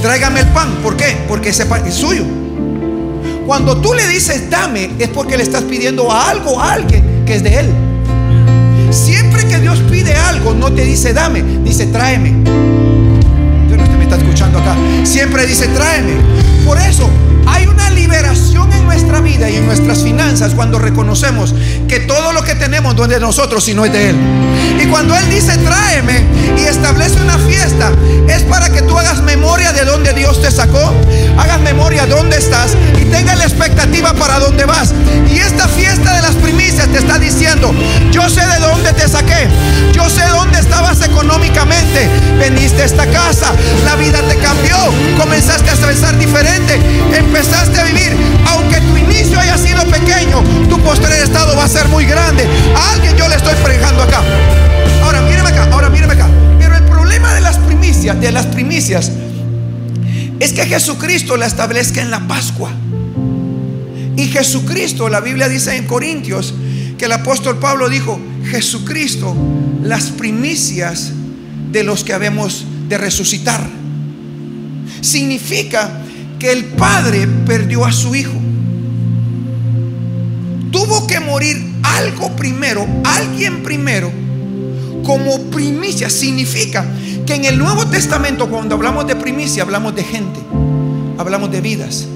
Tráigame 0.00 0.40
el 0.40 0.46
pan. 0.48 0.68
¿Por 0.82 0.96
qué? 0.96 1.16
Porque 1.28 1.50
ese 1.50 1.66
pan 1.66 1.86
es 1.86 1.94
suyo. 1.94 2.24
Cuando 3.46 3.76
tú 3.76 3.92
le 3.94 4.06
dices 4.08 4.48
dame, 4.48 4.90
es 4.98 5.08
porque 5.08 5.36
le 5.36 5.42
estás 5.42 5.62
pidiendo 5.62 6.10
a 6.10 6.30
algo, 6.30 6.60
a 6.60 6.72
alguien 6.72 7.24
que 7.26 7.34
es 7.34 7.42
de 7.42 7.60
él. 7.60 7.66
Siempre 8.90 9.46
que 9.46 9.58
Dios 9.58 9.78
pide 9.90 10.14
algo, 10.14 10.54
no 10.54 10.72
te 10.72 10.84
dice 10.84 11.12
dame, 11.12 11.42
dice 11.42 11.86
tráeme. 11.86 12.30
Dios 13.68 13.78
no 13.78 13.98
me 13.98 14.04
está 14.04 14.16
escuchando 14.16 14.58
acá. 14.58 14.74
Siempre 15.04 15.46
dice 15.46 15.66
tráeme. 15.68 16.12
Por 16.64 16.78
eso 16.78 17.08
hay 17.46 17.66
una 17.66 17.90
liberación 17.90 18.72
en 18.72 18.81
nuestra 18.92 19.20
vida 19.20 19.48
y 19.48 19.56
en 19.56 19.64
nuestras 19.64 20.02
finanzas 20.02 20.52
cuando 20.54 20.78
reconocemos 20.78 21.54
que 21.88 22.00
todo 22.00 22.34
lo 22.34 22.44
que 22.44 22.54
tenemos 22.54 22.94
no 22.94 23.04
es 23.04 23.08
de 23.08 23.20
nosotros, 23.20 23.64
sino 23.64 23.86
es 23.86 23.92
de 23.92 24.10
Él. 24.10 24.16
Y 24.82 24.86
cuando 24.86 25.16
Él 25.16 25.30
dice 25.30 25.56
tráeme 25.56 26.26
y 26.58 26.64
establece 26.64 27.18
una 27.22 27.38
fiesta, 27.38 27.90
es 28.28 28.42
para 28.42 28.68
que 28.68 28.82
tú 28.82 28.98
hagas 28.98 29.22
memoria 29.22 29.72
de 29.72 29.86
dónde 29.86 30.12
Dios 30.12 30.42
te 30.42 30.50
sacó, 30.50 30.92
hagas 31.38 31.60
memoria 31.60 32.04
de 32.04 32.10
dónde 32.10 32.36
estás 32.36 32.76
y 33.00 33.06
tengas 33.06 33.38
la 33.38 33.44
expectativa 33.44 34.12
para 34.12 34.38
dónde 34.38 34.66
vas. 34.66 34.92
Y 35.30 35.38
esta 35.38 35.68
fiesta 35.68 36.14
de 36.14 36.20
las 36.20 36.34
primicias 36.34 36.86
te 36.88 36.98
está 36.98 37.18
diciendo, 37.18 37.74
yo 38.10 38.28
sé 38.28 38.44
de 38.46 38.58
dónde 38.58 38.92
te 38.92 39.08
saqué, 39.08 39.48
yo 39.92 40.10
sé 40.10 40.22
dónde 40.28 40.58
estabas 40.58 41.00
económicamente, 41.00 42.10
veniste 42.38 42.82
a 42.82 42.84
esta 42.84 43.06
casa, 43.06 43.52
la 43.86 43.96
vida 43.96 44.20
te 44.28 44.36
cambió, 44.36 44.76
comenzaste 45.18 45.70
a 45.70 45.76
pensar 45.76 46.18
diferente, 46.18 46.78
empezaste 47.16 47.80
a 47.80 47.84
vivir, 47.84 48.16
aunque 48.46 48.81
inicio 49.02 49.38
haya 49.38 49.58
sido 49.58 49.84
pequeño, 49.86 50.42
tu 50.68 50.78
posterior 50.80 51.22
estado 51.22 51.56
va 51.56 51.64
a 51.64 51.68
ser 51.68 51.88
muy 51.88 52.04
grande. 52.04 52.46
A 52.76 52.92
alguien 52.92 53.16
yo 53.16 53.28
le 53.28 53.36
estoy 53.36 53.54
predicando 53.62 54.02
acá. 54.02 54.22
Ahora, 55.02 55.20
míreme 55.22 55.48
acá, 55.48 55.68
ahora 55.70 55.88
míreme 55.88 56.14
acá. 56.14 56.28
Pero 56.58 56.76
el 56.76 56.84
problema 56.84 57.34
de 57.34 57.40
las 57.40 57.58
primicias, 57.58 58.20
de 58.20 58.32
las 58.32 58.46
primicias, 58.46 59.10
es 60.40 60.52
que 60.52 60.66
Jesucristo 60.66 61.36
la 61.36 61.46
establezca 61.46 62.00
en 62.00 62.10
la 62.10 62.26
Pascua. 62.26 62.70
Y 64.16 64.28
Jesucristo, 64.28 65.08
la 65.08 65.20
Biblia 65.20 65.48
dice 65.48 65.76
en 65.76 65.86
Corintios, 65.86 66.54
que 66.98 67.06
el 67.06 67.12
apóstol 67.12 67.58
Pablo 67.58 67.88
dijo, 67.88 68.20
Jesucristo, 68.50 69.34
las 69.82 70.10
primicias 70.10 71.12
de 71.70 71.82
los 71.82 72.04
que 72.04 72.12
habemos 72.12 72.64
de 72.88 72.98
resucitar. 72.98 73.60
Significa 75.00 76.02
que 76.38 76.52
el 76.52 76.64
Padre 76.66 77.26
perdió 77.46 77.84
a 77.84 77.92
su 77.92 78.14
Hijo. 78.14 78.41
Tuvo 80.72 81.06
que 81.06 81.20
morir 81.20 81.62
algo 81.82 82.34
primero, 82.34 82.86
alguien 83.04 83.62
primero, 83.62 84.10
como 85.04 85.38
primicia. 85.50 86.10
Significa 86.10 86.84
que 87.26 87.34
en 87.34 87.44
el 87.44 87.58
Nuevo 87.58 87.86
Testamento, 87.86 88.48
cuando 88.48 88.74
hablamos 88.74 89.06
de 89.06 89.14
primicia, 89.14 89.62
hablamos 89.62 89.94
de 89.94 90.02
gente, 90.02 90.40
hablamos 91.18 91.52
de 91.52 91.60
vidas. 91.60 92.08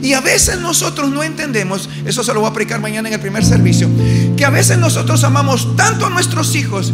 Y 0.00 0.14
a 0.14 0.20
veces 0.20 0.60
nosotros 0.60 1.10
no 1.10 1.22
entendemos, 1.22 1.88
eso 2.06 2.22
se 2.22 2.32
lo 2.32 2.40
voy 2.40 2.48
a 2.48 2.52
aplicar 2.52 2.80
mañana 2.80 3.08
en 3.08 3.14
el 3.14 3.20
primer 3.20 3.44
servicio, 3.44 3.88
que 4.36 4.44
a 4.44 4.50
veces 4.50 4.78
nosotros 4.78 5.24
amamos 5.24 5.76
tanto 5.76 6.06
a 6.06 6.10
nuestros 6.10 6.54
hijos 6.54 6.92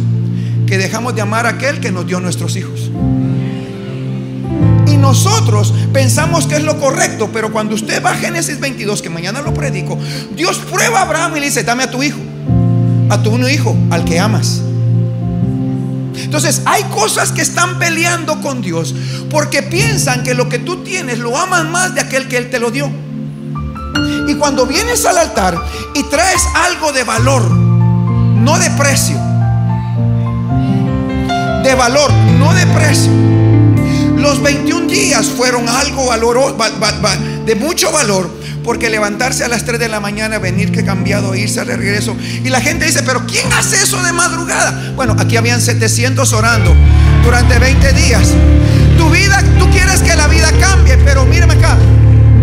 que 0.65 0.77
dejamos 0.77 1.15
de 1.15 1.21
amar 1.21 1.45
a 1.45 1.49
aquel 1.49 1.79
que 1.79 1.91
nos 1.91 2.05
dio 2.05 2.19
nuestros 2.19 2.55
hijos. 2.55 2.91
Nosotros 5.07 5.73
pensamos 5.93 6.47
que 6.47 6.57
es 6.57 6.63
lo 6.63 6.77
correcto, 6.81 7.29
pero 7.31 7.49
cuando 7.53 7.75
usted 7.75 8.03
va 8.03 8.11
a 8.11 8.15
Génesis 8.15 8.59
22, 8.59 9.01
que 9.01 9.09
mañana 9.09 9.41
lo 9.41 9.53
predico, 9.53 9.97
Dios 10.35 10.57
prueba 10.69 10.99
a 10.99 11.03
Abraham 11.03 11.37
y 11.37 11.39
le 11.39 11.45
dice, 11.45 11.63
dame 11.63 11.83
a 11.83 11.89
tu 11.89 12.03
hijo, 12.03 12.17
a 13.09 13.23
tu 13.23 13.29
uno 13.29 13.47
hijo, 13.47 13.73
al 13.89 14.03
que 14.03 14.19
amas. 14.19 14.61
Entonces 16.17 16.61
hay 16.65 16.83
cosas 16.93 17.31
que 17.31 17.41
están 17.41 17.79
peleando 17.79 18.41
con 18.41 18.61
Dios 18.61 18.93
porque 19.29 19.63
piensan 19.63 20.23
que 20.23 20.33
lo 20.33 20.49
que 20.49 20.59
tú 20.59 20.83
tienes 20.83 21.19
lo 21.19 21.37
aman 21.37 21.71
más 21.71 21.95
de 21.95 22.01
aquel 22.01 22.27
que 22.27 22.35
Él 22.35 22.49
te 22.49 22.59
lo 22.59 22.69
dio. 22.69 22.91
Y 24.27 24.35
cuando 24.35 24.65
vienes 24.65 25.05
al 25.05 25.19
altar 25.19 25.57
y 25.95 26.03
traes 26.03 26.41
algo 26.53 26.91
de 26.91 27.05
valor, 27.05 27.49
no 27.49 28.59
de 28.59 28.69
precio, 28.71 29.15
de 31.63 31.75
valor, 31.75 32.11
no 32.37 32.53
de 32.53 32.65
precio. 32.67 33.46
Los 34.27 34.41
21 34.41 34.87
días 34.87 35.27
fueron 35.27 35.69
algo 35.69 36.07
valoroso, 36.07 36.57
de 37.45 37.55
mucho 37.55 37.93
valor 37.93 38.29
porque 38.61 38.89
levantarse 38.89 39.45
a 39.45 39.47
las 39.47 39.63
3 39.63 39.79
de 39.79 39.87
la 39.87 40.01
mañana, 40.01 40.37
venir 40.37 40.69
que 40.69 40.83
cambiado, 40.83 41.33
irse 41.33 41.61
al 41.61 41.67
regreso. 41.67 42.13
Y 42.43 42.49
la 42.49 42.59
gente 42.59 42.83
dice, 42.83 43.03
pero 43.03 43.25
¿quién 43.25 43.45
hace 43.53 43.77
eso 43.77 44.03
de 44.03 44.11
madrugada? 44.11 44.91
Bueno, 44.97 45.15
aquí 45.17 45.37
habían 45.37 45.61
700 45.61 46.33
orando 46.33 46.75
durante 47.23 47.57
20 47.57 47.93
días. 47.93 48.27
Tu 48.97 49.09
vida, 49.09 49.41
tú 49.57 49.69
quieres 49.71 50.01
que 50.01 50.13
la 50.17 50.27
vida 50.27 50.51
cambie, 50.59 50.97
pero 51.05 51.25
mírame 51.25 51.53
acá. 51.53 51.77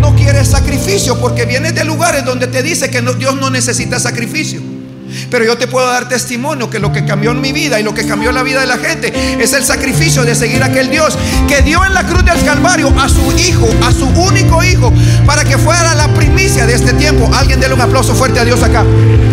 No 0.01 0.17
quieres 0.17 0.49
sacrificio 0.49 1.21
porque 1.21 1.45
vienes 1.45 1.75
de 1.75 1.85
lugares 1.85 2.25
donde 2.25 2.47
te 2.47 2.63
dice 2.63 2.89
que 2.89 3.03
Dios 3.03 3.37
no 3.37 3.51
necesita 3.51 4.01
sacrificio. 4.01 4.74
Pero 5.31 5.45
yo 5.45 5.57
te 5.57 5.67
puedo 5.67 5.87
dar 5.87 6.09
testimonio 6.09 6.71
que 6.71 6.79
lo 6.79 6.93
que 6.93 7.05
cambió 7.05 7.31
en 7.31 7.41
mi 7.41 7.53
vida 7.53 7.81
y 7.81 7.83
lo 7.83 7.95
que 7.95 8.07
cambió 8.07 8.31
en 8.31 8.37
la 8.37 8.43
vida 8.43 8.61
de 8.61 8.67
la 8.67 8.79
gente 8.79 9.13
es 9.41 9.53
el 9.53 9.65
sacrificio 9.65 10.25
de 10.25 10.35
seguir 10.35 10.63
a 10.63 10.67
aquel 10.67 10.91
Dios 10.91 11.17
que 11.49 11.63
dio 11.63 11.85
en 11.85 11.95
la 11.95 12.07
cruz 12.07 12.25
del 12.25 12.43
Calvario 12.45 12.93
a 12.99 13.09
su 13.09 13.33
hijo, 13.39 13.69
a 13.83 13.93
su 13.93 14.07
único 14.07 14.63
hijo, 14.63 14.93
para 15.27 15.45
que 15.45 15.59
fuera 15.59 15.95
la 15.95 16.13
primicia 16.15 16.67
de 16.67 16.75
este 16.75 16.93
tiempo. 16.95 17.31
Alguien 17.35 17.61
déle 17.61 17.75
un 17.75 17.81
aplauso 17.81 18.15
fuerte 18.15 18.41
a 18.41 18.45
Dios 18.45 18.63
acá. 18.63 18.85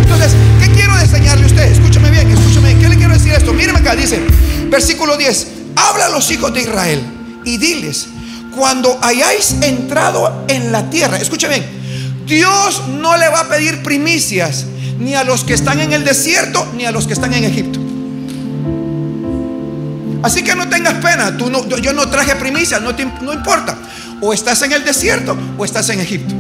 Entonces, 0.01 0.31
¿qué 0.59 0.69
quiero 0.71 0.97
enseñarle 1.00 1.43
a 1.43 1.47
usted? 1.47 1.71
Escúchame 1.71 2.09
bien, 2.09 2.29
escúchame. 2.29 2.77
¿Qué 2.77 2.89
le 2.89 2.97
quiero 2.97 3.13
decir 3.13 3.33
esto? 3.33 3.53
Míreme 3.53 3.79
acá, 3.79 3.95
dice, 3.95 4.21
versículo 4.69 5.17
10. 5.17 5.47
Habla 5.75 6.07
a 6.07 6.09
los 6.09 6.29
hijos 6.31 6.53
de 6.53 6.61
Israel 6.61 7.01
y 7.45 7.57
diles, 7.57 8.07
cuando 8.55 9.00
hayáis 9.01 9.55
entrado 9.61 10.45
en 10.47 10.71
la 10.71 10.89
tierra, 10.89 11.17
escúchame 11.17 11.59
bien, 11.59 12.25
Dios 12.25 12.83
no 12.88 13.17
le 13.17 13.27
va 13.29 13.41
a 13.41 13.50
pedir 13.50 13.81
primicias 13.81 14.65
ni 15.01 15.15
a 15.15 15.24
los 15.24 15.43
que 15.43 15.55
están 15.55 15.79
en 15.79 15.93
el 15.93 16.05
desierto, 16.05 16.67
ni 16.75 16.86
a 16.86 16.91
los 16.91 17.08
que 17.08 17.13
están 17.13 17.34
en 17.34 17.43
Egipto. 17.43 17.79
Así 20.22 20.43
que 20.43 20.55
no 20.55 20.70
tengas 20.70 20.93
pena, 20.96 21.36
tú 21.36 21.50
no, 21.50 21.67
yo 21.67 21.91
no 21.93 22.08
traje 22.08 22.36
primicias, 22.36 22.79
no, 22.81 22.91
no 23.22 23.34
importa. 23.34 23.75
O 24.22 24.31
estás 24.31 24.62
en 24.62 24.72
el 24.74 24.86
desierto 24.86 25.36
o 25.58 25.65
estás 25.65 25.89
en 25.89 26.00
Egipto. 26.00 26.36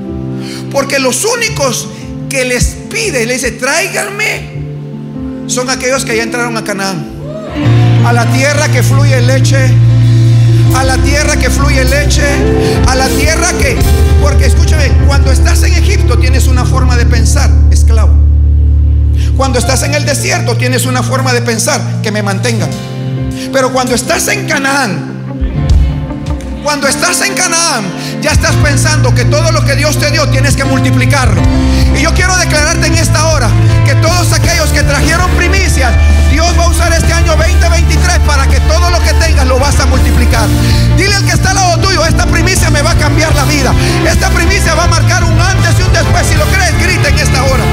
Porque 0.71 0.99
los 0.99 1.25
únicos 1.25 1.87
que 2.29 2.45
les 2.45 2.65
pide, 2.91 3.25
le 3.25 3.33
dice, 3.33 3.51
tráiganme, 3.51 4.61
son 5.47 5.71
aquellos 5.71 6.05
que 6.05 6.15
ya 6.15 6.21
entraron 6.21 6.55
a 6.55 6.63
Canaán. 6.63 7.03
A 8.05 8.13
la 8.13 8.31
tierra 8.31 8.69
que 8.69 8.83
fluye 8.83 9.19
leche, 9.21 9.71
a 10.75 10.83
la 10.83 10.97
tierra 10.99 11.35
que 11.37 11.49
fluye 11.49 11.83
leche, 11.83 12.27
a 12.87 12.93
la 12.93 13.07
tierra 13.07 13.51
que, 13.53 13.75
porque 14.21 14.45
escúchame, 14.45 14.91
cuando 15.07 15.31
estás 15.31 15.63
en 15.63 15.73
Egipto 15.73 16.19
tienes 16.19 16.47
una 16.47 16.63
forma 16.63 16.95
de 16.95 17.07
pensar, 17.07 17.49
esclavo. 17.71 18.30
Cuando 19.37 19.59
estás 19.59 19.83
en 19.83 19.93
el 19.93 20.05
desierto 20.05 20.55
tienes 20.55 20.85
una 20.85 21.03
forma 21.03 21.33
de 21.33 21.41
pensar 21.41 21.81
que 22.01 22.11
me 22.11 22.21
mantenga. 22.21 22.67
Pero 23.51 23.71
cuando 23.71 23.95
estás 23.95 24.27
en 24.27 24.47
Canaán, 24.47 25.11
cuando 26.63 26.87
estás 26.87 27.21
en 27.21 27.33
Canaán, 27.33 27.83
ya 28.21 28.31
estás 28.31 28.55
pensando 28.57 29.13
que 29.15 29.25
todo 29.25 29.51
lo 29.51 29.65
que 29.65 29.75
Dios 29.75 29.97
te 29.97 30.11
dio 30.11 30.27
tienes 30.29 30.55
que 30.55 30.63
multiplicarlo. 30.63 31.41
Y 31.97 32.01
yo 32.01 32.13
quiero 32.13 32.37
declararte 32.37 32.87
en 32.87 32.95
esta 32.95 33.27
hora 33.29 33.49
que 33.85 33.95
todos 33.95 34.31
aquellos 34.31 34.69
que 34.69 34.83
trajeron 34.83 35.29
primicias, 35.31 35.91
Dios 36.31 36.47
va 36.57 36.65
a 36.65 36.69
usar 36.69 36.93
este 36.93 37.11
año 37.13 37.35
2023 37.35 38.19
para 38.19 38.47
que 38.47 38.59
todo 38.61 38.89
lo 38.91 38.99
que 38.99 39.13
tengas 39.15 39.47
lo 39.47 39.59
vas 39.59 39.79
a 39.79 39.85
multiplicar. 39.87 40.47
Dile 40.97 41.15
al 41.15 41.25
que 41.25 41.31
está 41.31 41.49
al 41.49 41.55
lado 41.55 41.77
tuyo, 41.79 42.05
esta 42.05 42.25
primicia 42.27 42.69
me 42.69 42.81
va 42.81 42.91
a 42.91 42.95
cambiar 42.95 43.33
la 43.35 43.43
vida. 43.45 43.73
Esta 44.07 44.29
primicia 44.29 44.75
va 44.75 44.83
a 44.83 44.87
marcar 44.87 45.23
un 45.23 45.39
antes 45.41 45.79
y 45.79 45.81
un 45.81 45.93
después. 45.93 46.27
Si 46.27 46.35
lo 46.35 46.45
crees, 46.45 46.79
grita 46.79 47.09
en 47.09 47.19
esta 47.19 47.43
hora. 47.43 47.63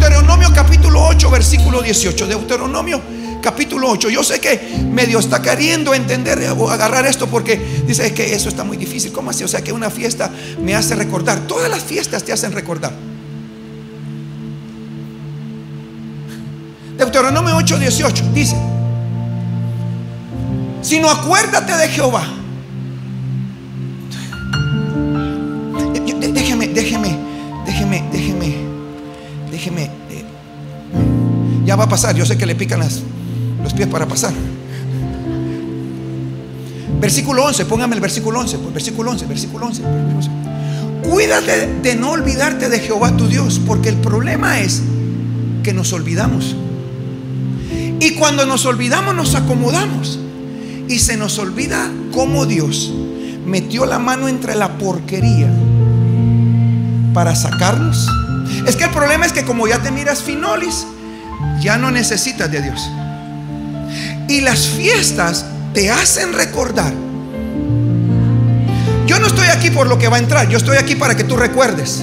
Deuteronomio 0.00 0.50
capítulo 0.54 1.04
8, 1.08 1.30
versículo 1.30 1.82
18. 1.82 2.26
Deuteronomio 2.26 3.02
capítulo 3.42 3.90
8. 3.90 4.08
Yo 4.08 4.24
sé 4.24 4.40
que 4.40 4.58
medio 4.90 5.18
está 5.18 5.42
queriendo 5.42 5.92
entender 5.92 6.38
o 6.56 6.70
agarrar 6.70 7.04
esto 7.04 7.26
porque 7.26 7.82
dice 7.86 8.14
que 8.14 8.34
eso 8.34 8.48
está 8.48 8.64
muy 8.64 8.78
difícil. 8.78 9.12
¿Cómo 9.12 9.28
así? 9.28 9.44
O 9.44 9.48
sea 9.48 9.62
que 9.62 9.72
una 9.72 9.90
fiesta 9.90 10.30
me 10.62 10.74
hace 10.74 10.94
recordar. 10.94 11.40
Todas 11.46 11.70
las 11.70 11.82
fiestas 11.82 12.24
te 12.24 12.32
hacen 12.32 12.52
recordar. 12.52 12.92
Deuteronomio 16.96 17.56
8, 17.56 17.78
18 17.78 18.24
dice, 18.32 18.56
sino 20.80 21.10
acuérdate 21.10 21.76
de 21.76 21.88
Jehová. 21.88 22.26
Déjeme, 26.32 26.68
déjeme, 26.68 27.29
déjeme. 29.60 29.90
Eh, 30.10 30.24
ya 31.66 31.76
va 31.76 31.84
a 31.84 31.88
pasar, 31.88 32.16
yo 32.16 32.24
sé 32.24 32.38
que 32.38 32.46
le 32.46 32.54
pican 32.54 32.80
los 32.80 33.74
pies 33.74 33.88
para 33.88 34.06
pasar. 34.06 34.32
Versículo 36.98 37.44
11, 37.44 37.66
póngame 37.66 37.94
el 37.94 38.00
versículo 38.00 38.40
11, 38.40 38.58
pues, 38.58 38.74
versículo 38.74 39.10
11, 39.10 39.26
versículo 39.26 39.66
11, 39.66 39.82
versículo 39.82 40.16
11. 40.16 40.30
Cuídate 41.10 41.74
de 41.82 41.94
no 41.94 42.12
olvidarte 42.12 42.70
de 42.70 42.78
Jehová 42.78 43.16
tu 43.16 43.28
Dios, 43.28 43.60
porque 43.66 43.90
el 43.90 43.96
problema 43.96 44.60
es 44.60 44.82
que 45.62 45.74
nos 45.74 45.92
olvidamos. 45.92 46.56
Y 48.00 48.14
cuando 48.14 48.46
nos 48.46 48.64
olvidamos 48.64 49.14
nos 49.14 49.34
acomodamos. 49.34 50.18
Y 50.88 50.98
se 50.98 51.16
nos 51.16 51.38
olvida 51.38 51.90
cómo 52.12 52.46
Dios 52.46 52.92
metió 53.46 53.84
la 53.84 53.98
mano 53.98 54.26
entre 54.26 54.54
la 54.54 54.78
porquería 54.78 55.52
para 57.12 57.36
sacarnos. 57.36 58.08
Es 58.66 58.76
que 58.76 58.84
el 58.84 58.90
problema 58.90 59.26
es 59.26 59.32
que 59.32 59.44
como 59.44 59.66
ya 59.66 59.78
te 59.78 59.90
miras 59.90 60.22
finolis, 60.22 60.86
ya 61.60 61.78
no 61.78 61.90
necesitas 61.90 62.50
de 62.50 62.62
Dios. 62.62 62.90
Y 64.28 64.40
las 64.40 64.66
fiestas 64.66 65.44
te 65.74 65.90
hacen 65.90 66.32
recordar. 66.32 66.92
Yo 69.06 69.18
no 69.18 69.26
estoy 69.26 69.48
aquí 69.48 69.70
por 69.70 69.88
lo 69.88 69.98
que 69.98 70.08
va 70.08 70.16
a 70.16 70.20
entrar, 70.20 70.48
yo 70.48 70.56
estoy 70.56 70.76
aquí 70.76 70.94
para 70.94 71.16
que 71.16 71.24
tú 71.24 71.36
recuerdes. 71.36 72.02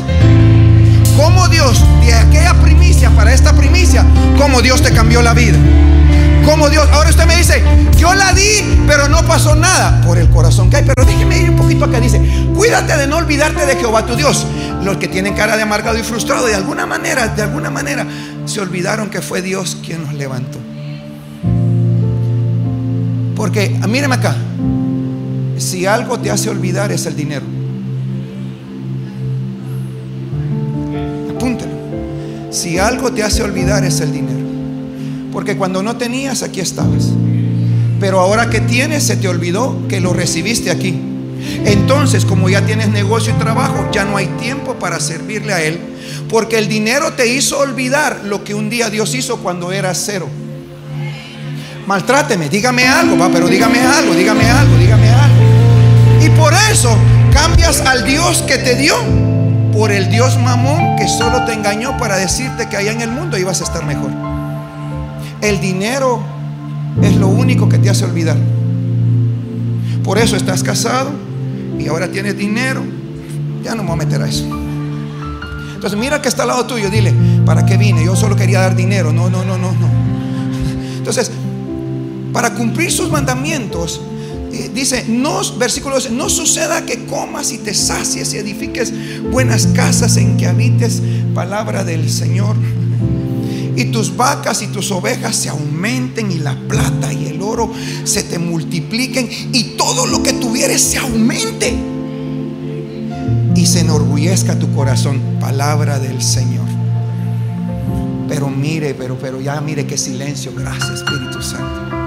Cómo 1.15 1.47
Dios, 1.47 1.83
de 2.05 2.13
aquella 2.13 2.53
primicia 2.61 3.09
para 3.11 3.33
esta 3.33 3.53
primicia, 3.53 4.05
cómo 4.37 4.61
Dios 4.61 4.81
te 4.81 4.91
cambió 4.91 5.21
la 5.21 5.33
vida. 5.33 5.57
Cómo 6.45 6.69
Dios, 6.69 6.87
ahora 6.93 7.09
usted 7.09 7.25
me 7.25 7.35
dice, 7.35 7.61
yo 7.97 8.13
la 8.13 8.33
di, 8.33 8.83
pero 8.87 9.09
no 9.09 9.21
pasó 9.25 9.55
nada 9.55 9.99
por 10.01 10.17
el 10.17 10.29
corazón 10.29 10.69
que 10.69 10.77
hay. 10.77 10.83
Pero 10.85 11.05
déjeme 11.05 11.39
ir 11.39 11.49
un 11.49 11.57
poquito 11.57 11.85
acá, 11.85 11.99
dice, 11.99 12.21
cuídate 12.55 12.95
de 12.95 13.07
no 13.07 13.17
olvidarte 13.17 13.65
de 13.65 13.75
Jehová 13.75 14.05
tu 14.05 14.15
Dios 14.15 14.45
los 14.83 14.97
que 14.97 15.07
tienen 15.07 15.33
cara 15.33 15.57
de 15.57 15.63
amargado 15.63 15.97
y 15.97 16.03
frustrado, 16.03 16.45
de 16.47 16.55
alguna 16.55 16.85
manera, 16.85 17.27
de 17.27 17.41
alguna 17.41 17.69
manera, 17.69 18.05
se 18.45 18.59
olvidaron 18.61 19.09
que 19.09 19.21
fue 19.21 19.41
Dios 19.41 19.77
quien 19.83 20.03
nos 20.03 20.13
levantó. 20.13 20.59
Porque, 23.35 23.77
ah, 23.81 23.87
míreme 23.87 24.15
acá, 24.15 24.35
si 25.57 25.85
algo 25.85 26.19
te 26.19 26.31
hace 26.31 26.49
olvidar 26.49 26.91
es 26.91 27.05
el 27.05 27.15
dinero. 27.15 27.45
Apúntalo. 31.35 31.71
Si 32.51 32.77
algo 32.77 33.11
te 33.11 33.23
hace 33.23 33.43
olvidar 33.43 33.83
es 33.83 33.99
el 34.01 34.11
dinero. 34.11 34.47
Porque 35.31 35.57
cuando 35.57 35.83
no 35.83 35.97
tenías, 35.97 36.41
aquí 36.41 36.61
estabas. 36.61 37.11
Pero 37.99 38.19
ahora 38.19 38.49
que 38.49 38.61
tienes, 38.61 39.03
se 39.03 39.17
te 39.17 39.27
olvidó 39.27 39.87
que 39.87 39.99
lo 39.99 40.13
recibiste 40.13 40.71
aquí. 40.71 41.06
Entonces, 41.65 42.25
como 42.25 42.49
ya 42.49 42.65
tienes 42.65 42.89
negocio 42.89 43.33
y 43.33 43.39
trabajo, 43.39 43.87
ya 43.91 44.05
no 44.05 44.17
hay 44.17 44.27
tiempo 44.39 44.75
para 44.75 44.99
servirle 44.99 45.53
a 45.53 45.61
Él. 45.61 45.79
Porque 46.29 46.57
el 46.57 46.67
dinero 46.67 47.13
te 47.13 47.27
hizo 47.27 47.59
olvidar 47.59 48.21
lo 48.25 48.43
que 48.43 48.53
un 48.53 48.69
día 48.69 48.89
Dios 48.89 49.13
hizo 49.15 49.37
cuando 49.37 49.71
eras 49.71 50.01
cero. 50.05 50.27
Maltráteme, 51.85 52.49
dígame 52.49 52.85
algo, 52.87 53.17
va, 53.17 53.29
pero 53.29 53.47
dígame 53.47 53.79
algo, 53.79 54.13
dígame 54.13 54.49
algo, 54.49 54.77
dígame 54.77 55.09
algo. 55.09 55.35
Y 56.21 56.29
por 56.31 56.53
eso 56.71 56.95
cambias 57.31 57.81
al 57.81 58.05
Dios 58.05 58.43
que 58.45 58.57
te 58.57 58.75
dio 58.75 58.95
por 59.71 59.91
el 59.91 60.09
Dios 60.09 60.37
mamón 60.37 60.95
que 60.97 61.07
solo 61.07 61.45
te 61.45 61.53
engañó 61.53 61.97
para 61.97 62.17
decirte 62.17 62.67
que 62.67 62.77
allá 62.77 62.91
en 62.91 63.01
el 63.01 63.11
mundo 63.11 63.37
ibas 63.37 63.61
a 63.61 63.63
estar 63.63 63.85
mejor. 63.85 64.11
El 65.41 65.61
dinero 65.61 66.21
es 67.01 67.15
lo 67.15 67.27
único 67.27 67.69
que 67.69 67.77
te 67.77 67.89
hace 67.89 68.03
olvidar. 68.03 68.37
Por 70.03 70.17
eso 70.17 70.35
estás 70.35 70.63
casado 70.63 71.26
y 71.79 71.87
ahora 71.87 72.11
tienes 72.11 72.37
dinero. 72.37 72.83
Ya 73.63 73.75
no 73.75 73.83
me 73.83 73.89
voy 73.89 74.01
a 74.01 74.05
meter 74.05 74.21
a 74.21 74.27
eso. 74.27 74.45
Entonces 75.75 75.99
mira 75.99 76.21
que 76.21 76.27
está 76.27 76.43
al 76.43 76.49
lado 76.49 76.65
tuyo, 76.65 76.89
dile, 76.89 77.13
¿para 77.45 77.65
qué 77.65 77.77
vine? 77.77 78.03
Yo 78.03 78.15
solo 78.15 78.35
quería 78.35 78.61
dar 78.61 78.75
dinero. 78.75 79.13
No, 79.13 79.29
no, 79.29 79.43
no, 79.45 79.57
no, 79.57 79.71
no. 79.73 79.89
Entonces, 80.97 81.31
para 82.33 82.53
cumplir 82.53 82.91
sus 82.91 83.09
mandamientos, 83.09 84.01
eh, 84.51 84.71
dice, 84.73 85.05
no, 85.07 85.41
versículo 85.57 85.95
12, 85.95 86.11
no 86.11 86.29
suceda 86.29 86.85
que 86.85 87.05
comas 87.05 87.51
y 87.51 87.59
te 87.59 87.73
sacies 87.73 88.33
y 88.33 88.37
edifiques 88.37 88.91
buenas 89.31 89.67
casas 89.67 90.17
en 90.17 90.37
que 90.37 90.47
habites 90.47 91.01
palabra 91.33 91.83
del 91.83 92.09
Señor. 92.09 92.55
Y 93.77 93.85
tus 93.85 94.17
vacas 94.17 94.63
y 94.63 94.67
tus 94.67 94.89
ovejas 94.89 95.35
se 95.35 95.49
aumenten 95.49 96.31
y 96.31 96.39
la 96.39 96.55
plata 96.67 97.13
y 97.13 97.27
el 97.27 97.43
oro 97.43 97.71
se 98.05 98.23
te 98.23 98.39
multipliquen 98.39 99.29
y 99.53 99.75
todo 99.77 100.07
lo 100.07 100.23
que 100.23 100.33
tuvieres 100.33 100.81
se 100.81 100.97
aumente. 100.97 101.77
Y 103.55 103.65
se 103.67 103.81
enorgullezca 103.81 104.57
tu 104.57 104.73
corazón, 104.73 105.21
palabra 105.39 105.99
del 105.99 106.23
Señor. 106.23 106.65
Pero 108.27 108.49
mire, 108.49 108.95
pero, 108.95 109.15
pero 109.19 109.39
ya 109.39 109.61
mire 109.61 109.85
qué 109.85 109.95
silencio. 109.95 110.51
Gracias, 110.55 110.89
Espíritu 110.89 111.39
Santo. 111.43 111.97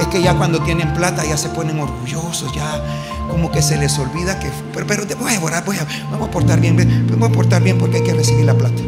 Es 0.00 0.06
que 0.06 0.22
ya 0.22 0.32
cuando 0.34 0.62
tienen 0.62 0.94
plata 0.94 1.24
ya 1.24 1.36
se 1.36 1.48
ponen 1.48 1.80
orgullosos, 1.80 2.54
ya 2.54 2.80
como 3.28 3.50
que 3.50 3.62
se 3.62 3.76
les 3.76 3.98
olvida 3.98 4.38
que, 4.38 4.48
pero, 4.72 4.86
pero 4.86 5.02
voy 5.18 5.34
a 5.34 5.40
orar, 5.40 5.64
voy 5.64 5.76
a, 5.76 5.86
vamos 6.08 6.28
a 6.28 6.30
portar 6.30 6.60
bien, 6.60 6.76
vamos 7.10 7.30
a 7.30 7.32
portar 7.32 7.62
bien 7.64 7.78
porque 7.78 7.96
hay 7.96 8.04
que 8.04 8.14
recibir 8.14 8.44
la 8.44 8.54
plata. 8.54 8.80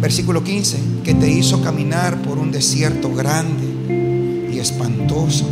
Versículo 0.00 0.42
15, 0.42 0.78
que 1.04 1.14
te 1.14 1.30
hizo 1.30 1.62
caminar 1.62 2.22
por 2.22 2.38
un 2.38 2.50
desierto 2.50 3.12
grande 3.14 4.48
y 4.52 4.58
espantoso, 4.58 5.48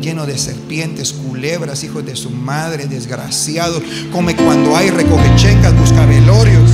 lleno 0.00 0.24
de 0.24 0.38
serpientes, 0.38 1.12
culebras, 1.12 1.82
hijos 1.84 2.04
de 2.06 2.16
su 2.16 2.30
madre, 2.30 2.86
desgraciados, 2.86 3.82
come 4.12 4.36
cuando 4.36 4.76
hay, 4.76 4.90
recoge 4.90 5.34
chengas, 5.36 5.76
busca 5.78 6.06
velorios, 6.06 6.70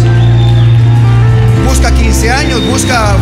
busca 1.66 1.94
15 1.94 2.30
años, 2.30 2.66
busca 2.68 3.16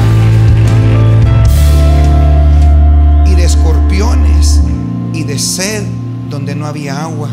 y 5.12 5.22
de 5.22 5.38
sed 5.38 5.82
donde 6.28 6.54
no 6.54 6.66
había 6.66 7.02
agua. 7.02 7.30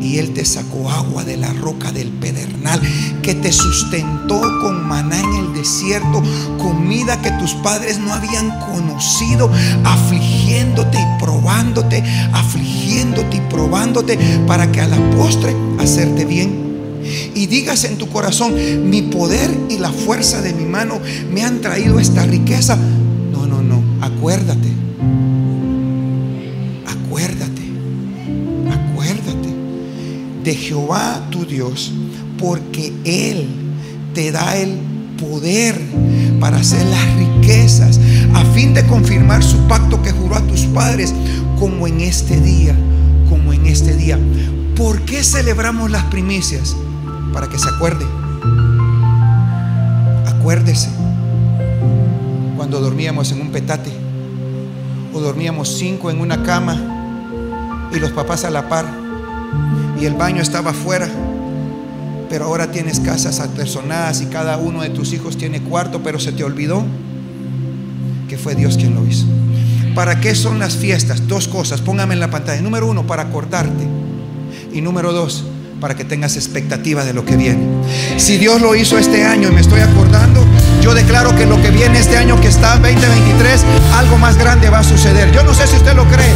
Y 0.00 0.18
Él 0.18 0.32
te 0.32 0.44
sacó 0.44 0.90
agua 0.90 1.24
de 1.24 1.36
la 1.36 1.52
roca 1.52 1.92
del 1.92 2.08
pedernal, 2.08 2.80
que 3.22 3.34
te 3.34 3.52
sustentó 3.52 4.40
con 4.62 4.86
maná 4.88 5.20
en 5.20 5.34
el 5.34 5.54
desierto, 5.54 6.22
comida 6.58 7.20
que 7.20 7.30
tus 7.32 7.54
padres 7.54 7.98
no 7.98 8.12
habían 8.12 8.58
conocido, 8.60 9.50
afligiéndote 9.84 10.98
y 10.98 11.22
probándote, 11.22 12.02
afligiéndote 12.32 13.36
y 13.36 13.40
probándote, 13.42 14.18
para 14.46 14.72
que 14.72 14.80
a 14.80 14.88
la 14.88 14.98
postre 15.10 15.54
hacerte 15.78 16.24
bien. 16.24 16.70
Y 17.34 17.46
digas 17.46 17.84
en 17.84 17.96
tu 17.96 18.08
corazón, 18.08 18.54
mi 18.88 19.02
poder 19.02 19.50
y 19.68 19.78
la 19.78 19.90
fuerza 19.90 20.42
de 20.42 20.52
mi 20.52 20.64
mano 20.64 20.98
me 21.32 21.44
han 21.44 21.60
traído 21.60 21.98
esta 21.98 22.24
riqueza. 22.24 22.76
No, 23.32 23.46
no, 23.46 23.62
no, 23.62 23.82
acuérdate 24.00 24.89
de 30.44 30.54
Jehová 30.54 31.26
tu 31.30 31.44
Dios, 31.44 31.92
porque 32.38 32.92
Él 33.04 33.48
te 34.14 34.32
da 34.32 34.56
el 34.56 34.78
poder 35.18 35.80
para 36.40 36.58
hacer 36.58 36.84
las 36.86 37.14
riquezas, 37.16 38.00
a 38.34 38.44
fin 38.46 38.74
de 38.74 38.86
confirmar 38.86 39.42
su 39.42 39.58
pacto 39.68 40.02
que 40.02 40.12
juró 40.12 40.36
a 40.36 40.46
tus 40.46 40.62
padres, 40.62 41.14
como 41.58 41.86
en 41.86 42.00
este 42.00 42.40
día, 42.40 42.74
como 43.28 43.52
en 43.52 43.66
este 43.66 43.94
día. 43.94 44.18
¿Por 44.76 45.02
qué 45.02 45.22
celebramos 45.22 45.90
las 45.90 46.04
primicias? 46.04 46.74
Para 47.32 47.48
que 47.48 47.58
se 47.58 47.68
acuerde. 47.68 48.06
Acuérdese 50.26 50.88
cuando 52.56 52.80
dormíamos 52.80 53.30
en 53.32 53.42
un 53.42 53.50
petate 53.50 53.90
o 55.12 55.20
dormíamos 55.20 55.68
cinco 55.68 56.10
en 56.10 56.20
una 56.20 56.42
cama 56.42 57.88
y 57.92 57.98
los 57.98 58.12
papás 58.12 58.44
a 58.44 58.50
la 58.50 58.68
par 58.68 58.86
y 60.00 60.06
el 60.06 60.14
baño 60.14 60.42
estaba 60.42 60.70
afuera. 60.70 61.08
Pero 62.28 62.46
ahora 62.46 62.70
tienes 62.70 63.00
casas 63.00 63.40
apersonadas 63.40 64.20
y 64.20 64.26
cada 64.26 64.56
uno 64.56 64.82
de 64.82 64.90
tus 64.90 65.12
hijos 65.12 65.36
tiene 65.36 65.60
cuarto, 65.60 66.02
pero 66.02 66.18
se 66.18 66.32
te 66.32 66.44
olvidó 66.44 66.84
que 68.28 68.38
fue 68.38 68.54
Dios 68.54 68.76
quien 68.76 68.94
lo 68.94 69.04
hizo. 69.06 69.26
¿Para 69.94 70.20
qué 70.20 70.34
son 70.36 70.58
las 70.60 70.76
fiestas? 70.76 71.26
Dos 71.26 71.48
cosas, 71.48 71.80
póngame 71.80 72.14
en 72.14 72.20
la 72.20 72.30
pantalla. 72.30 72.62
Número 72.62 72.86
uno, 72.86 73.06
para 73.06 73.24
acordarte. 73.24 73.86
Y 74.72 74.80
número 74.80 75.12
dos, 75.12 75.44
para 75.80 75.96
que 75.96 76.04
tengas 76.04 76.36
expectativa 76.36 77.04
de 77.04 77.12
lo 77.12 77.24
que 77.24 77.36
viene. 77.36 77.66
Si 78.16 78.38
Dios 78.38 78.60
lo 78.62 78.76
hizo 78.76 78.96
este 78.98 79.24
año 79.24 79.48
y 79.48 79.52
me 79.52 79.60
estoy 79.60 79.80
acordando, 79.80 80.44
yo 80.80 80.94
declaro 80.94 81.34
que 81.34 81.46
lo 81.46 81.60
que 81.60 81.70
viene 81.70 81.98
este 81.98 82.16
año 82.16 82.40
que 82.40 82.48
está 82.48 82.76
2023, 82.76 83.64
algo 83.96 84.16
más 84.18 84.38
grande 84.38 84.70
va 84.70 84.78
a 84.78 84.84
suceder. 84.84 85.32
Yo 85.32 85.42
no 85.42 85.52
sé 85.54 85.66
si 85.66 85.76
usted 85.76 85.94
lo 85.94 86.04
cree, 86.04 86.32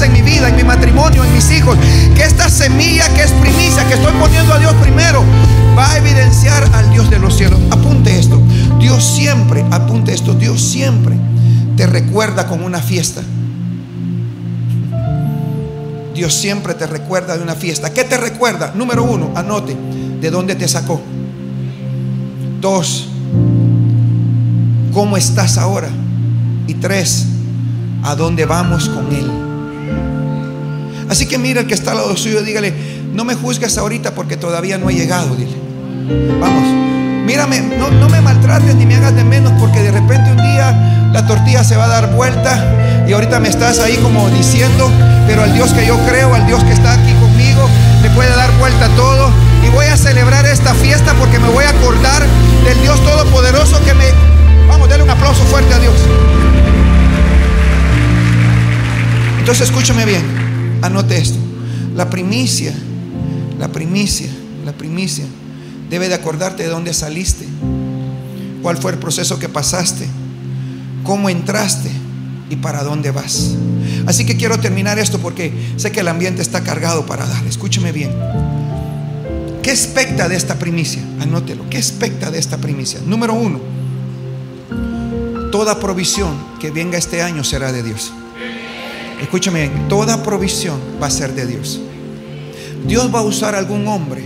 en 0.00 0.12
mi 0.12 0.22
vida, 0.22 0.48
en 0.48 0.56
mi 0.56 0.64
matrimonio, 0.64 1.24
en 1.24 1.32
mis 1.32 1.50
hijos. 1.50 1.76
Que 2.14 2.24
esta 2.24 2.48
semilla 2.48 3.08
que 3.14 3.22
es 3.22 3.30
primicia, 3.32 3.86
que 3.86 3.94
estoy 3.94 4.12
poniendo 4.20 4.54
a 4.54 4.58
Dios 4.58 4.74
primero, 4.74 5.22
va 5.76 5.92
a 5.92 5.98
evidenciar 5.98 6.64
al 6.74 6.90
Dios 6.90 7.10
de 7.10 7.18
los 7.18 7.36
cielos. 7.36 7.58
Apunte 7.70 8.18
esto. 8.18 8.40
Dios 8.78 9.04
siempre, 9.04 9.64
apunte 9.70 10.12
esto, 10.12 10.34
Dios 10.34 10.60
siempre 10.62 11.16
te 11.76 11.86
recuerda 11.86 12.46
con 12.46 12.62
una 12.62 12.80
fiesta. 12.80 13.22
Dios 16.14 16.32
siempre 16.32 16.74
te 16.74 16.86
recuerda 16.86 17.36
de 17.36 17.42
una 17.42 17.54
fiesta. 17.54 17.92
¿Qué 17.92 18.04
te 18.04 18.16
recuerda? 18.16 18.72
Número 18.74 19.02
uno, 19.02 19.32
anote, 19.34 19.76
¿de 20.20 20.30
dónde 20.30 20.54
te 20.54 20.68
sacó? 20.68 21.00
Dos, 22.60 23.08
¿cómo 24.92 25.16
estás 25.16 25.58
ahora? 25.58 25.88
Y 26.68 26.74
tres, 26.74 27.26
¿a 28.04 28.14
dónde 28.14 28.46
vamos 28.46 28.88
con 28.88 29.12
Él? 29.12 29.43
Así 31.08 31.26
que 31.26 31.38
mira 31.38 31.60
el 31.60 31.66
que 31.66 31.74
está 31.74 31.92
al 31.92 31.98
lado 31.98 32.16
suyo, 32.16 32.42
dígale, 32.42 32.72
no 33.12 33.24
me 33.24 33.34
juzgues 33.34 33.76
ahorita 33.78 34.14
porque 34.14 34.36
todavía 34.36 34.78
no 34.78 34.90
he 34.90 34.94
llegado, 34.94 35.34
dile. 35.36 35.56
Vamos, 36.40 36.64
mírame, 37.24 37.60
no, 37.60 37.90
no 37.90 38.08
me 38.08 38.20
maltrates 38.20 38.74
ni 38.74 38.86
me 38.86 38.96
hagas 38.96 39.14
de 39.14 39.24
menos 39.24 39.52
porque 39.60 39.80
de 39.80 39.90
repente 39.90 40.30
un 40.30 40.42
día 40.42 41.10
la 41.12 41.26
tortilla 41.26 41.62
se 41.62 41.76
va 41.76 41.84
a 41.84 41.88
dar 41.88 42.14
vuelta 42.14 43.04
y 43.06 43.12
ahorita 43.12 43.38
me 43.38 43.48
estás 43.48 43.78
ahí 43.80 43.96
como 43.98 44.28
diciendo, 44.30 44.90
pero 45.26 45.42
al 45.42 45.52
Dios 45.52 45.72
que 45.72 45.86
yo 45.86 45.98
creo, 46.08 46.34
al 46.34 46.46
Dios 46.46 46.64
que 46.64 46.72
está 46.72 46.94
aquí 46.94 47.12
conmigo, 47.20 47.68
le 48.02 48.10
puede 48.10 48.30
dar 48.30 48.50
vuelta 48.58 48.88
todo. 48.96 49.30
Y 49.64 49.70
voy 49.70 49.86
a 49.86 49.96
celebrar 49.96 50.44
esta 50.46 50.74
fiesta 50.74 51.14
porque 51.14 51.38
me 51.38 51.48
voy 51.48 51.64
a 51.64 51.70
acordar 51.70 52.22
del 52.64 52.80
Dios 52.82 53.00
Todopoderoso 53.04 53.82
que 53.84 53.94
me... 53.94 54.04
Vamos, 54.68 54.88
denle 54.88 55.04
un 55.04 55.10
aplauso 55.10 55.42
fuerte 55.44 55.72
a 55.74 55.78
Dios. 55.78 55.94
Entonces 59.38 59.68
escúchame 59.68 60.06
bien, 60.06 60.22
anote 60.86 61.16
esto. 61.18 61.38
La 61.94 62.10
primicia, 62.10 62.74
la 63.58 63.68
primicia, 63.68 64.28
la 64.64 64.72
primicia, 64.72 65.24
debe 65.90 66.08
de 66.08 66.14
acordarte 66.14 66.62
de 66.62 66.68
dónde 66.68 66.92
saliste, 66.92 67.46
cuál 68.62 68.76
fue 68.78 68.92
el 68.92 68.98
proceso 68.98 69.38
que 69.38 69.48
pasaste, 69.48 70.06
cómo 71.04 71.28
entraste, 71.28 71.90
y 72.50 72.56
para 72.56 72.82
dónde 72.82 73.10
vas. 73.10 73.54
Así 74.06 74.24
que 74.24 74.36
quiero 74.36 74.58
terminar 74.58 74.98
esto 74.98 75.18
porque 75.18 75.52
sé 75.76 75.92
que 75.92 76.00
el 76.00 76.08
ambiente 76.08 76.42
está 76.42 76.62
cargado 76.62 77.06
para 77.06 77.26
dar. 77.26 77.44
Escúcheme 77.46 77.92
bien. 77.92 78.12
¿Qué 79.62 79.70
expecta 79.70 80.28
de 80.28 80.36
esta 80.36 80.58
primicia? 80.58 81.02
Anótelo. 81.20 81.68
¿Qué 81.70 81.78
expecta 81.78 82.30
de 82.30 82.38
esta 82.38 82.58
primicia? 82.58 83.00
Número 83.06 83.32
uno, 83.32 83.60
toda 85.50 85.80
provisión 85.80 86.34
que 86.60 86.70
venga 86.70 86.98
este 86.98 87.22
año 87.22 87.44
será 87.44 87.72
de 87.72 87.82
Dios. 87.82 88.12
Escúchame 89.24 89.70
toda 89.88 90.22
provisión 90.22 90.78
va 91.02 91.06
a 91.06 91.10
ser 91.10 91.34
de 91.34 91.46
Dios. 91.46 91.80
Dios 92.86 93.12
va 93.12 93.20
a 93.20 93.22
usar 93.22 93.54
a 93.54 93.58
algún 93.58 93.88
hombre, 93.88 94.22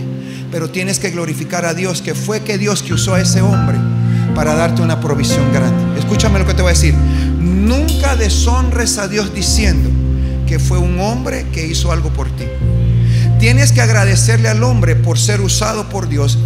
pero 0.51 0.69
tienes 0.69 0.99
que 0.99 1.09
glorificar 1.09 1.63
a 1.63 1.73
Dios, 1.73 2.01
que 2.01 2.13
fue 2.13 2.41
que 2.41 2.57
Dios 2.57 2.83
que 2.83 2.93
usó 2.93 3.13
a 3.13 3.21
ese 3.21 3.41
hombre 3.41 3.77
para 4.35 4.55
darte 4.55 4.81
una 4.81 4.99
provisión 4.99 5.53
grande. 5.53 5.97
Escúchame 5.97 6.37
lo 6.37 6.45
que 6.45 6.53
te 6.53 6.61
voy 6.61 6.71
a 6.71 6.73
decir. 6.73 6.93
Nunca 7.39 8.17
deshonres 8.17 8.97
a 8.97 9.07
Dios 9.07 9.33
diciendo 9.33 9.89
que 10.45 10.59
fue 10.59 10.77
un 10.77 10.99
hombre 10.99 11.45
que 11.53 11.65
hizo 11.65 11.93
algo 11.93 12.09
por 12.09 12.27
ti. 12.35 12.43
Tienes 13.39 13.71
que 13.71 13.79
agradecerle 13.79 14.49
al 14.49 14.61
hombre 14.63 14.97
por 14.97 15.17
ser 15.17 15.39
usado 15.39 15.87
por 15.87 16.09
Dios 16.09 16.37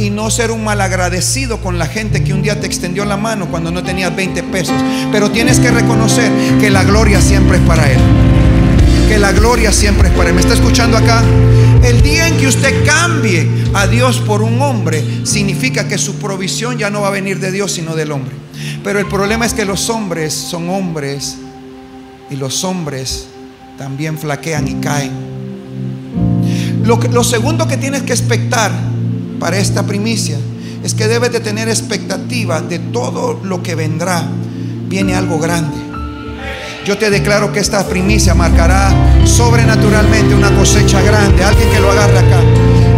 y 0.00 0.08
no 0.08 0.30
ser 0.30 0.50
un 0.50 0.64
malagradecido 0.64 1.60
con 1.60 1.78
la 1.78 1.86
gente 1.86 2.24
que 2.24 2.32
un 2.32 2.40
día 2.40 2.58
te 2.58 2.66
extendió 2.66 3.04
la 3.04 3.18
mano 3.18 3.50
cuando 3.50 3.70
no 3.70 3.82
tenías 3.82 4.14
20 4.16 4.42
pesos. 4.44 4.74
Pero 5.12 5.30
tienes 5.30 5.60
que 5.60 5.70
reconocer 5.70 6.32
que 6.58 6.70
la 6.70 6.84
gloria 6.84 7.20
siempre 7.20 7.58
es 7.58 7.62
para 7.64 7.90
Él. 7.90 8.00
Que 9.08 9.18
la 9.18 9.32
gloria 9.32 9.72
siempre 9.72 10.08
es 10.08 10.14
para 10.14 10.30
Él. 10.30 10.34
¿Me 10.34 10.40
está 10.40 10.54
escuchando 10.54 10.96
acá? 10.96 11.22
El 11.84 12.00
día 12.00 12.28
en 12.28 12.38
que 12.38 12.46
usted 12.46 12.84
cambie 12.86 13.46
a 13.74 13.86
Dios 13.86 14.20
por 14.20 14.42
un 14.42 14.60
hombre, 14.62 15.04
significa 15.24 15.86
que 15.86 15.98
su 15.98 16.16
provisión 16.16 16.78
ya 16.78 16.88
no 16.88 17.02
va 17.02 17.08
a 17.08 17.10
venir 17.10 17.38
de 17.38 17.52
Dios, 17.52 17.72
sino 17.72 17.94
del 17.94 18.12
hombre. 18.12 18.34
Pero 18.82 18.98
el 18.98 19.06
problema 19.06 19.44
es 19.44 19.52
que 19.52 19.66
los 19.66 19.90
hombres 19.90 20.32
son 20.32 20.70
hombres 20.70 21.36
y 22.30 22.36
los 22.36 22.64
hombres 22.64 23.28
también 23.76 24.18
flaquean 24.18 24.66
y 24.66 24.74
caen. 24.74 25.30
Lo, 26.84 27.24
segundo 27.24 27.68
que 27.68 27.76
tienes 27.76 28.02
que 28.02 28.12
expectar 28.12 28.72
para 29.40 29.58
esta 29.58 29.84
primicia 29.84 30.38
es 30.84 30.94
que 30.94 31.08
debes 31.08 31.32
de 31.32 31.40
tener 31.40 31.68
expectativa 31.68 32.60
de 32.60 32.78
todo 32.78 33.40
lo 33.42 33.62
que 33.62 33.74
vendrá. 33.74 34.22
Viene 34.88 35.14
algo 35.14 35.38
grande. 35.38 35.76
Yo 36.86 36.96
te 36.96 37.10
declaro 37.10 37.52
que 37.52 37.60
esta 37.60 37.86
primicia 37.86 38.34
marcará 38.34 38.92
sobrenaturalmente 39.24 40.34
una 40.34 40.54
cosecha 40.56 41.02
grande. 41.02 41.44
Alguien 41.44 41.70
que 41.70 41.80
lo 41.80 41.90
agarre 41.90 42.18
acá. 42.18 42.40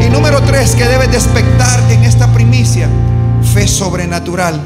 Y 0.05 0.11
número 0.11 0.41
tres, 0.43 0.75
que 0.75 0.85
debes 0.85 1.11
de 1.11 1.17
expectar 1.17 1.81
en 1.91 2.05
esta 2.05 2.33
primicia, 2.33 2.89
fe 3.53 3.67
sobrenatural. 3.67 4.61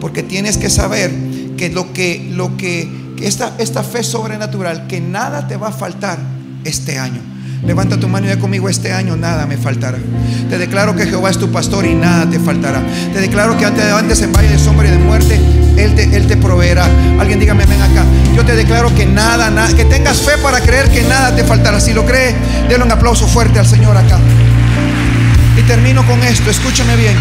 Porque 0.00 0.22
tienes 0.22 0.56
que 0.56 0.70
saber 0.70 1.12
que 1.56 1.70
lo 1.70 1.92
que, 1.92 2.30
lo 2.32 2.56
que, 2.56 2.88
esta, 3.20 3.54
esta 3.58 3.82
fe 3.82 4.02
sobrenatural, 4.02 4.86
que 4.86 5.00
nada 5.00 5.48
te 5.48 5.56
va 5.56 5.68
a 5.68 5.72
faltar 5.72 6.18
este 6.64 6.98
año. 6.98 7.33
Levanta 7.66 7.98
tu 7.98 8.08
mano 8.08 8.26
y 8.26 8.30
ve 8.30 8.38
conmigo 8.38 8.68
este 8.68 8.92
año 8.92 9.16
nada 9.16 9.46
me 9.46 9.56
faltará. 9.56 9.98
Te 10.50 10.58
declaro 10.58 10.94
que 10.94 11.06
Jehová 11.06 11.30
es 11.30 11.38
tu 11.38 11.50
pastor 11.50 11.86
y 11.86 11.94
nada 11.94 12.28
te 12.28 12.38
faltará. 12.38 12.82
Te 13.12 13.20
declaro 13.20 13.56
que 13.56 13.64
antes, 13.64 13.84
antes 13.84 14.20
en 14.20 14.32
valle 14.32 14.50
de 14.50 14.58
sombra 14.58 14.86
y 14.86 14.90
de 14.90 14.98
muerte, 14.98 15.40
Él 15.76 15.94
te, 15.94 16.04
Él 16.14 16.26
te 16.26 16.36
proveerá. 16.36 16.86
Alguien 17.18 17.40
dígame, 17.40 17.64
ven 17.64 17.80
acá. 17.80 18.04
Yo 18.36 18.44
te 18.44 18.54
declaro 18.54 18.94
que 18.94 19.06
nada, 19.06 19.50
nada, 19.50 19.74
que 19.74 19.86
tengas 19.86 20.18
fe 20.18 20.32
para 20.42 20.60
creer 20.60 20.90
que 20.90 21.02
nada 21.04 21.34
te 21.34 21.42
faltará. 21.42 21.80
Si 21.80 21.94
lo 21.94 22.04
crees, 22.04 22.34
déle 22.68 22.84
un 22.84 22.92
aplauso 22.92 23.26
fuerte 23.26 23.58
al 23.58 23.66
Señor 23.66 23.96
acá. 23.96 24.18
Y 25.56 25.62
termino 25.62 26.06
con 26.06 26.22
esto, 26.22 26.50
escúchame 26.50 26.96
bien. 26.96 27.16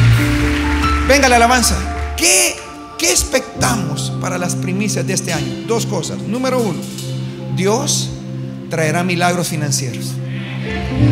Venga 1.07 1.29
la 1.29 1.37
alabanza. 1.37 1.75
¿Qué, 2.17 2.55
¿Qué 2.97 3.11
expectamos 3.11 4.11
para 4.19 4.37
las 4.37 4.55
primicias 4.55 5.07
de 5.07 5.13
este 5.13 5.31
año? 5.31 5.65
Dos 5.67 5.85
cosas. 5.85 6.17
Número 6.19 6.59
uno, 6.59 6.79
Dios 7.55 8.09
traerá 8.69 9.03
milagros 9.03 9.47
financieros. 9.47 10.15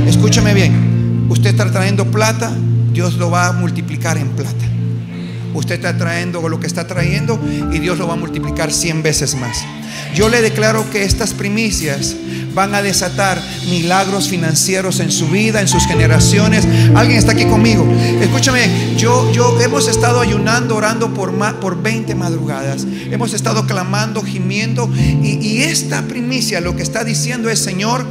Escúchame 0.07 0.53
bien, 0.53 1.27
usted 1.29 1.49
está 1.49 1.71
trayendo 1.71 2.09
plata, 2.09 2.51
Dios 2.93 3.15
lo 3.15 3.29
va 3.31 3.47
a 3.47 3.53
multiplicar 3.53 4.17
en 4.17 4.29
plata. 4.29 4.65
Usted 5.53 5.75
está 5.75 5.97
trayendo 5.97 6.47
lo 6.47 6.59
que 6.59 6.67
está 6.67 6.87
trayendo 6.87 7.39
y 7.71 7.79
Dios 7.79 7.97
lo 7.97 8.07
va 8.07 8.13
a 8.13 8.17
multiplicar 8.17 8.71
100 8.71 9.03
veces 9.03 9.35
más. 9.35 9.57
Yo 10.15 10.29
le 10.29 10.41
declaro 10.41 10.89
que 10.89 11.03
estas 11.03 11.33
primicias 11.33 12.15
van 12.53 12.75
a 12.75 12.81
desatar 12.81 13.41
milagros 13.69 14.27
financieros 14.27 14.99
en 14.99 15.11
su 15.11 15.27
vida, 15.27 15.61
en 15.61 15.67
sus 15.67 15.85
generaciones. 15.85 16.67
Alguien 16.95 17.17
está 17.17 17.31
aquí 17.31 17.45
conmigo. 17.45 17.85
Escúchame, 18.21 18.95
yo, 18.97 19.31
yo 19.31 19.59
hemos 19.61 19.87
estado 19.87 20.19
ayunando, 20.19 20.75
orando 20.75 21.13
por, 21.13 21.33
por 21.59 21.81
20 21.81 22.13
madrugadas. 22.15 22.85
Hemos 23.09 23.33
estado 23.33 23.65
clamando, 23.65 24.21
gimiendo. 24.21 24.89
Y, 24.95 25.39
y 25.41 25.63
esta 25.63 26.01
primicia 26.03 26.61
lo 26.61 26.75
que 26.75 26.83
está 26.83 27.03
diciendo 27.03 27.49
es, 27.49 27.59
Señor, 27.59 28.05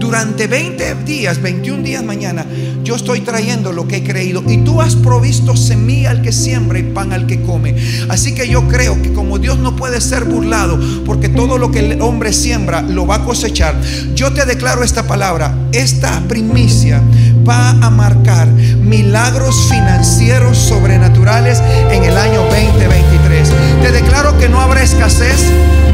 durante 0.00 0.46
20 0.46 0.94
días, 1.04 1.40
21 1.42 1.82
días 1.82 2.02
mañana, 2.02 2.46
yo 2.82 2.96
estoy 2.96 3.20
trayendo 3.20 3.70
lo 3.70 3.86
que 3.86 3.98
he 3.98 4.02
creído. 4.02 4.42
Y 4.48 4.56
tú 4.64 4.80
has 4.80 4.96
provisto 4.96 5.56
semilla 5.56 6.10
al 6.10 6.22
que 6.22 6.32
siembra 6.32 6.78
y 6.78 6.82
pan 6.82 7.12
al 7.12 7.26
que 7.26 7.42
come. 7.42 7.76
Así 8.08 8.34
que 8.34 8.48
yo 8.48 8.66
creo 8.66 9.00
que 9.02 9.12
como 9.12 9.38
Dios 9.38 9.58
no 9.58 9.76
puede 9.76 10.00
ser 10.00 10.24
burlado, 10.24 10.80
porque 11.04 11.28
todo 11.28 11.58
lo 11.58 11.70
que 11.70 11.80
el 11.80 12.00
hombre 12.00 12.32
siembra 12.32 12.80
lo 12.80 13.06
va 13.06 13.16
a 13.16 13.24
cosechar, 13.24 13.78
yo 14.14 14.32
te 14.32 14.46
declaro 14.46 14.82
esta 14.82 15.06
palabra. 15.06 15.54
Esta 15.72 16.18
primicia 16.26 17.00
va 17.50 17.70
a 17.70 17.90
marcar 17.90 18.46
milagros 18.46 19.68
financieros 19.68 20.56
sobrenaturales 20.56 21.60
en 21.90 22.04
el 22.04 22.16
año 22.16 22.42
2023. 22.44 23.48
Te 23.82 23.90
declaro 23.90 24.38
que 24.38 24.48
no 24.48 24.60
habrá 24.60 24.82
escasez 24.84 25.50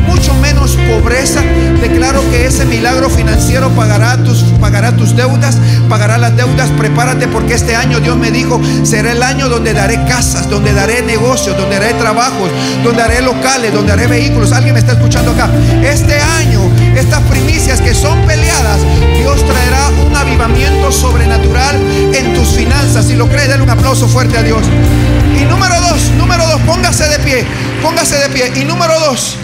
mucho 0.07 0.35
menos 0.35 0.77
pobreza. 0.89 1.43
Declaro 1.81 2.21
que 2.31 2.47
ese 2.47 2.65
milagro 2.65 3.09
financiero 3.09 3.71
pagará 3.71 4.17
tus, 4.23 4.43
pagará 4.61 4.97
tus 4.97 5.17
deudas, 5.17 5.59
pagará 5.89 6.19
las 6.19 6.37
deudas. 6.37 6.71
Prepárate 6.71 7.29
porque 7.29 7.55
este 7.55 7.75
año 7.75 8.01
Dios 8.01 8.17
me 8.17 8.31
dijo, 8.31 8.61
será 8.83 9.13
el 9.13 9.23
año 9.23 9.49
donde 9.49 9.73
daré 9.73 10.03
casas, 10.05 10.49
donde 10.49 10.73
daré 10.73 11.03
negocios, 11.03 11.57
donde 11.57 11.79
daré 11.79 11.95
trabajos, 11.95 12.51
donde 12.85 13.03
haré 13.03 13.23
locales, 13.23 13.73
donde 13.73 13.93
haré 13.93 14.07
vehículos. 14.07 14.53
Alguien 14.53 14.75
me 14.75 14.81
está 14.81 14.93
escuchando 14.93 15.26
fuerte 24.17 24.39
a 24.39 24.43
Dios. 24.43 24.63
Y 25.39 25.45
número 25.45 25.79
dos, 25.79 26.11
número 26.17 26.43
dos, 26.47 26.59
póngase 26.63 27.07
de 27.07 27.19
pie, 27.19 27.45
póngase 27.83 28.17
de 28.17 28.31
pie. 28.31 28.63
Y 28.63 28.65
número 28.65 28.99
dos, 28.99 29.37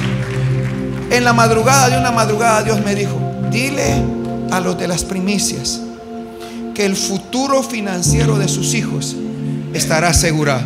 en 1.11 1.24
la 1.24 1.35
madrugada 1.35 1.90
de 1.90 1.98
una 1.98 2.11
madrugada 2.11 2.62
Dios 2.62 2.80
me 2.82 2.94
dijo, 2.94 3.20
dile 3.50 4.02
a 4.50 4.61
los 4.61 4.78
de 4.78 4.88
las 4.88 5.04
primicias 5.04 5.78
que 6.74 6.87
el 6.87 6.96
futuro 6.96 7.62
financiero 7.62 8.38
de 8.38 8.48
sus 8.48 8.72
hijos 8.72 9.14
estará 9.74 10.08
asegurado. 10.08 10.62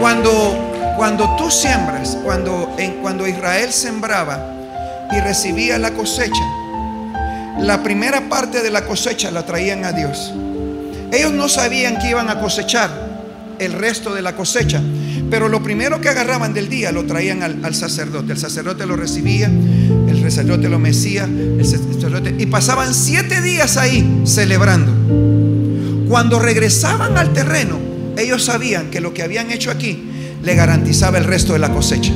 Cuando, 0.00 0.94
cuando 0.96 1.36
tú 1.36 1.50
siembras, 1.50 2.16
cuando, 2.24 2.74
en, 2.78 2.92
cuando 3.02 3.28
Israel 3.28 3.70
sembraba 3.74 4.42
y 5.12 5.20
recibía 5.20 5.78
la 5.78 5.90
cosecha, 5.90 6.61
la 7.60 7.82
primera 7.82 8.28
parte 8.28 8.62
de 8.62 8.70
la 8.70 8.84
cosecha 8.84 9.30
la 9.30 9.44
traían 9.44 9.84
a 9.84 9.92
Dios. 9.92 10.32
Ellos 11.12 11.32
no 11.32 11.48
sabían 11.48 11.98
que 11.98 12.10
iban 12.10 12.30
a 12.30 12.40
cosechar, 12.40 13.12
el 13.58 13.72
resto 13.72 14.14
de 14.14 14.22
la 14.22 14.34
cosecha. 14.34 14.80
Pero 15.30 15.48
lo 15.48 15.62
primero 15.62 16.00
que 16.00 16.08
agarraban 16.08 16.52
del 16.52 16.68
día 16.68 16.92
lo 16.92 17.06
traían 17.06 17.42
al, 17.42 17.74
sacerdote. 17.74 18.32
El 18.32 18.38
sacerdote 18.38 18.86
lo 18.86 18.96
recibía, 18.96 19.46
el 19.46 20.20
sacerdote 20.22 20.68
lo 20.68 20.78
mesía, 20.78 21.24
el 21.24 21.64
sacerdote, 21.64 22.34
y 22.38 22.46
pasaban 22.46 22.92
siete 22.92 23.40
días 23.40 23.76
ahí 23.76 24.22
celebrando. 24.26 24.92
Cuando 26.08 26.38
regresaban 26.38 27.16
al 27.16 27.32
terreno, 27.32 27.78
ellos 28.18 28.44
sabían 28.44 28.90
que 28.90 29.00
lo 29.00 29.14
que 29.14 29.22
habían 29.22 29.50
hecho 29.50 29.70
aquí 29.70 30.10
le 30.42 30.54
garantizaba 30.54 31.16
el 31.18 31.24
resto 31.24 31.54
de 31.54 31.60
la 31.60 31.72
cosecha. 31.72 32.12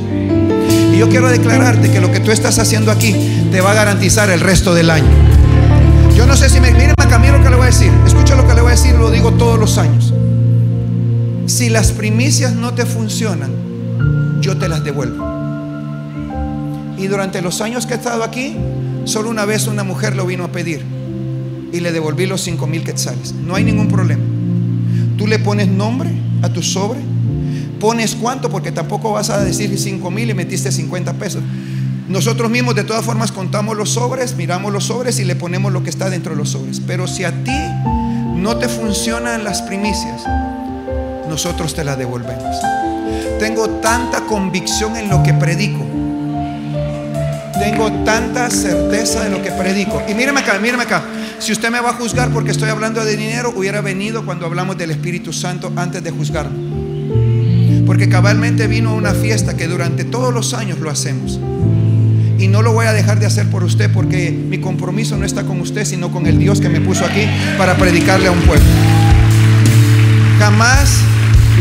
Yo 0.97 1.09
quiero 1.09 1.29
declararte 1.29 1.91
que 1.91 2.01
lo 2.01 2.11
que 2.11 2.19
tú 2.19 2.31
estás 2.31 2.57
haciendo 2.57 2.91
aquí 2.91 3.13
te 3.51 3.61
va 3.61 3.71
a 3.71 3.73
garantizar 3.75 4.29
el 4.31 4.39
resto 4.39 4.73
del 4.73 4.89
año. 4.89 5.09
Yo 6.15 6.25
no 6.25 6.35
sé 6.35 6.49
si 6.49 6.59
me 6.59 6.71
miren 6.71 6.95
a 6.97 7.31
lo 7.31 7.43
que 7.43 7.49
le 7.49 7.55
voy 7.55 7.63
a 7.63 7.69
decir. 7.69 7.91
Escucha 8.05 8.35
lo 8.35 8.47
que 8.47 8.53
le 8.55 8.61
voy 8.61 8.69
a 8.69 8.75
decir, 8.75 8.95
lo 8.95 9.11
digo 9.11 9.33
todos 9.33 9.59
los 9.59 9.77
años. 9.77 10.13
Si 11.45 11.69
las 11.69 11.91
primicias 11.91 12.53
no 12.53 12.73
te 12.73 12.85
funcionan, 12.85 13.51
yo 14.41 14.57
te 14.57 14.67
las 14.67 14.83
devuelvo. 14.83 15.23
Y 16.97 17.07
durante 17.07 17.41
los 17.41 17.61
años 17.61 17.85
que 17.85 17.93
he 17.93 17.97
estado 17.97 18.23
aquí, 18.23 18.57
solo 19.05 19.29
una 19.29 19.45
vez 19.45 19.67
una 19.67 19.83
mujer 19.83 20.15
lo 20.15 20.25
vino 20.25 20.45
a 20.45 20.51
pedir 20.51 20.83
y 21.71 21.79
le 21.79 21.91
devolví 21.91 22.25
los 22.25 22.41
5 22.41 22.65
mil 22.65 22.83
quetzales. 22.83 23.33
No 23.33 23.55
hay 23.55 23.63
ningún 23.63 23.87
problema. 23.87 24.23
Tú 25.17 25.27
le 25.27 25.37
pones 25.39 25.67
nombre 25.67 26.09
a 26.41 26.49
tu 26.49 26.63
sobre, 26.63 26.99
pones 27.79 28.15
cuánto, 28.15 28.49
porque 28.49 28.71
tampoco 28.71 29.11
vas 29.13 29.29
a 29.29 29.43
decir 29.43 29.77
5 29.77 30.11
mil 30.11 30.29
y 30.29 30.33
metiste 30.33 30.71
50 30.71 31.13
pesos. 31.13 31.41
Nosotros 32.07 32.49
mismos 32.49 32.73
de 32.75 32.85
todas 32.85 33.03
formas 33.03 33.31
contamos 33.31 33.75
los 33.75 33.89
sobres, 33.89 34.35
miramos 34.35 34.71
los 34.71 34.85
sobres 34.85 35.19
y 35.19 35.25
le 35.25 35.35
ponemos 35.35 35.73
lo 35.73 35.83
que 35.83 35.89
está 35.89 36.09
dentro 36.09 36.31
de 36.31 36.37
los 36.37 36.49
sobres. 36.49 36.81
Pero 36.85 37.05
si 37.05 37.25
a 37.25 37.31
ti 37.43 37.59
no 38.35 38.57
te 38.57 38.69
funcionan 38.69 39.43
las 39.43 39.61
primicias, 39.61 40.21
nosotros 41.27 41.73
te 41.73 41.83
la 41.83 41.97
devolvemos. 41.97 42.55
Tengo 43.39 43.69
tanta 43.81 44.21
convicción 44.21 44.95
en 44.95 45.09
lo 45.09 45.21
que 45.21 45.33
predico. 45.33 45.85
Tengo 47.59 47.91
tanta 48.03 48.49
certeza 48.49 49.23
de 49.23 49.29
lo 49.29 49.41
que 49.41 49.51
predico. 49.51 50.01
Y 50.07 50.13
míreme 50.13 50.39
acá, 50.39 50.57
míreme 50.59 50.83
acá. 50.83 51.03
Si 51.39 51.51
usted 51.51 51.69
me 51.69 51.81
va 51.81 51.89
a 51.89 51.93
juzgar 51.93 52.29
porque 52.29 52.51
estoy 52.51 52.69
hablando 52.69 53.03
de 53.03 53.17
dinero, 53.17 53.53
hubiera 53.55 53.81
venido 53.81 54.25
cuando 54.25 54.45
hablamos 54.45 54.77
del 54.77 54.91
Espíritu 54.91 55.33
Santo 55.33 55.71
antes 55.75 56.01
de 56.03 56.11
juzgarme. 56.11 56.86
Porque 57.87 58.09
cabalmente 58.09 58.67
vino 58.67 58.93
una 58.93 59.13
fiesta 59.13 59.57
que 59.57 59.67
durante 59.67 60.03
todos 60.03 60.33
los 60.33 60.53
años 60.53 60.77
lo 60.79 60.91
hacemos. 60.91 61.39
Y 62.37 62.49
no 62.49 62.61
lo 62.61 62.73
voy 62.73 62.85
a 62.85 62.93
dejar 62.93 63.19
de 63.19 63.25
hacer 63.25 63.49
por 63.49 63.63
usted 63.63 63.91
porque 63.91 64.29
mi 64.29 64.59
compromiso 64.59 65.17
no 65.17 65.25
está 65.25 65.43
con 65.43 65.59
usted, 65.61 65.85
sino 65.85 66.11
con 66.11 66.27
el 66.27 66.37
Dios 66.37 66.61
que 66.61 66.69
me 66.69 66.81
puso 66.81 67.05
aquí 67.05 67.25
para 67.57 67.77
predicarle 67.77 68.27
a 68.27 68.31
un 68.31 68.41
pueblo. 68.41 68.65
Jamás 70.37 70.99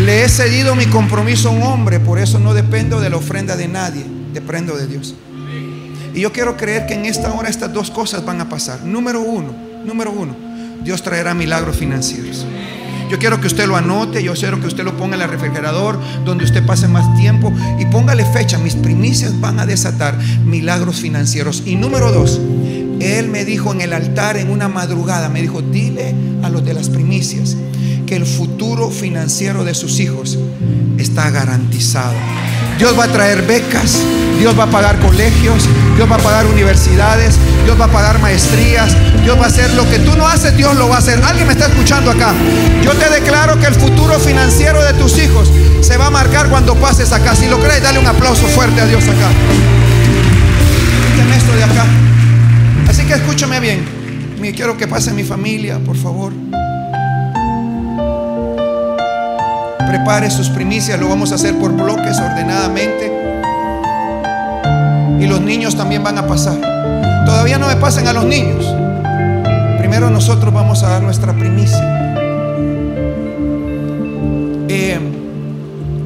le 0.04 0.24
he 0.24 0.28
cedido 0.28 0.74
mi 0.74 0.86
compromiso 0.86 1.48
a 1.48 1.52
un 1.52 1.62
hombre, 1.62 2.00
por 2.00 2.18
eso 2.18 2.38
no 2.38 2.52
dependo 2.52 3.00
de 3.00 3.08
la 3.08 3.16
ofrenda 3.16 3.56
de 3.56 3.68
nadie, 3.68 4.04
dependo 4.34 4.76
de 4.76 4.86
Dios. 4.86 5.14
Y 6.12 6.20
yo 6.20 6.32
quiero 6.32 6.56
creer 6.56 6.86
que 6.86 6.94
en 6.94 7.06
esta 7.06 7.32
hora 7.32 7.48
estas 7.48 7.72
dos 7.72 7.90
cosas 7.90 8.24
van 8.24 8.40
a 8.40 8.48
pasar. 8.48 8.82
Número 8.84 9.20
uno, 9.20 9.54
número 9.84 10.10
uno, 10.10 10.34
Dios 10.82 11.02
traerá 11.02 11.34
milagros 11.34 11.76
financieros. 11.76 12.44
Yo 13.10 13.18
quiero 13.18 13.40
que 13.40 13.46
usted 13.46 13.66
lo 13.66 13.76
anote, 13.76 14.22
yo 14.22 14.34
quiero 14.34 14.60
que 14.60 14.66
usted 14.66 14.84
lo 14.84 14.96
ponga 14.96 15.16
en 15.16 15.22
el 15.22 15.28
refrigerador, 15.28 15.98
donde 16.24 16.44
usted 16.44 16.64
pase 16.66 16.88
más 16.88 17.16
tiempo 17.16 17.52
y 17.78 17.86
póngale 17.86 18.24
fecha. 18.24 18.58
Mis 18.58 18.74
primicias 18.74 19.40
van 19.40 19.60
a 19.60 19.66
desatar 19.66 20.18
milagros 20.44 20.96
financieros. 20.96 21.62
Y 21.66 21.76
número 21.76 22.10
dos, 22.12 22.40
Él 23.00 23.28
me 23.28 23.44
dijo 23.44 23.72
en 23.72 23.80
el 23.80 23.92
altar 23.92 24.36
en 24.36 24.50
una 24.50 24.68
madrugada, 24.68 25.28
me 25.28 25.42
dijo, 25.42 25.62
dile 25.62 26.14
a 26.42 26.48
los 26.48 26.64
de 26.64 26.74
las 26.74 26.88
primicias 26.88 27.56
que 28.06 28.16
el 28.16 28.24
futuro 28.24 28.90
financiero 28.90 29.64
de 29.64 29.74
sus 29.74 29.98
hijos 30.00 30.38
está 30.98 31.30
garantizado. 31.30 32.14
Dios 32.78 32.98
va 32.98 33.04
a 33.04 33.08
traer 33.08 33.46
becas, 33.46 34.02
Dios 34.38 34.58
va 34.58 34.64
a 34.64 34.70
pagar 34.70 34.98
colegios, 35.00 35.64
Dios 35.96 36.10
va 36.10 36.16
a 36.16 36.18
pagar 36.18 36.46
universidades, 36.46 37.38
Dios 37.64 37.80
va 37.80 37.86
a 37.86 37.88
pagar 37.88 38.18
maestrías, 38.20 38.94
Dios 39.22 39.38
va 39.38 39.44
a 39.44 39.48
hacer 39.48 39.72
lo 39.74 39.88
que 39.88 39.98
tú 39.98 40.14
no 40.16 40.28
haces, 40.28 40.56
Dios 40.56 40.76
lo 40.76 40.88
va 40.88 40.96
a 40.96 40.98
hacer. 40.98 41.20
Alguien 41.24 41.46
me 41.46 41.54
está 41.54 41.66
escuchando 41.66 42.10
acá. 42.10 42.32
Yo 42.82 42.92
te 42.92 43.08
declaro 43.10 43.58
que 43.58 43.66
el 43.66 43.74
futuro 43.74 44.18
financiero 44.18 44.84
de 44.84 44.92
tus 44.94 45.18
hijos 45.18 45.50
se 45.80 45.96
va 45.96 46.06
a 46.06 46.10
marcar 46.10 46.48
cuando 46.48 46.74
pases 46.76 47.12
acá. 47.12 47.34
Si 47.34 47.48
lo 47.48 47.58
crees, 47.58 47.82
dale 47.82 47.98
un 47.98 48.06
aplauso 48.06 48.46
fuerte 48.48 48.80
a 48.80 48.86
Dios 48.86 49.02
acá. 49.04 49.30
Esto 51.36 51.52
de 51.56 51.64
acá. 51.64 51.84
Así 52.88 53.04
que 53.04 53.14
escúchame 53.14 53.60
bien. 53.60 53.96
Quiero 54.54 54.76
que 54.76 54.86
pase 54.86 55.12
mi 55.12 55.24
familia, 55.24 55.78
por 55.78 55.96
favor. 55.96 56.32
Prepare 59.88 60.30
sus 60.30 60.48
primicias, 60.50 61.00
lo 61.00 61.08
vamos 61.08 61.32
a 61.32 61.34
hacer 61.34 61.56
por 61.56 61.72
bloques 61.72 62.16
ordenadamente. 62.18 63.15
Y 65.20 65.26
los 65.26 65.40
niños 65.40 65.76
también 65.76 66.02
van 66.02 66.18
a 66.18 66.26
pasar. 66.26 66.58
Todavía 67.24 67.58
no 67.58 67.68
me 67.68 67.76
pasen 67.76 68.06
a 68.06 68.12
los 68.12 68.24
niños. 68.24 68.66
Primero 69.78 70.10
nosotros 70.10 70.52
vamos 70.52 70.82
a 70.82 70.88
dar 70.88 71.02
nuestra 71.02 71.32
primicia. 71.36 72.14
Eh, 74.68 74.98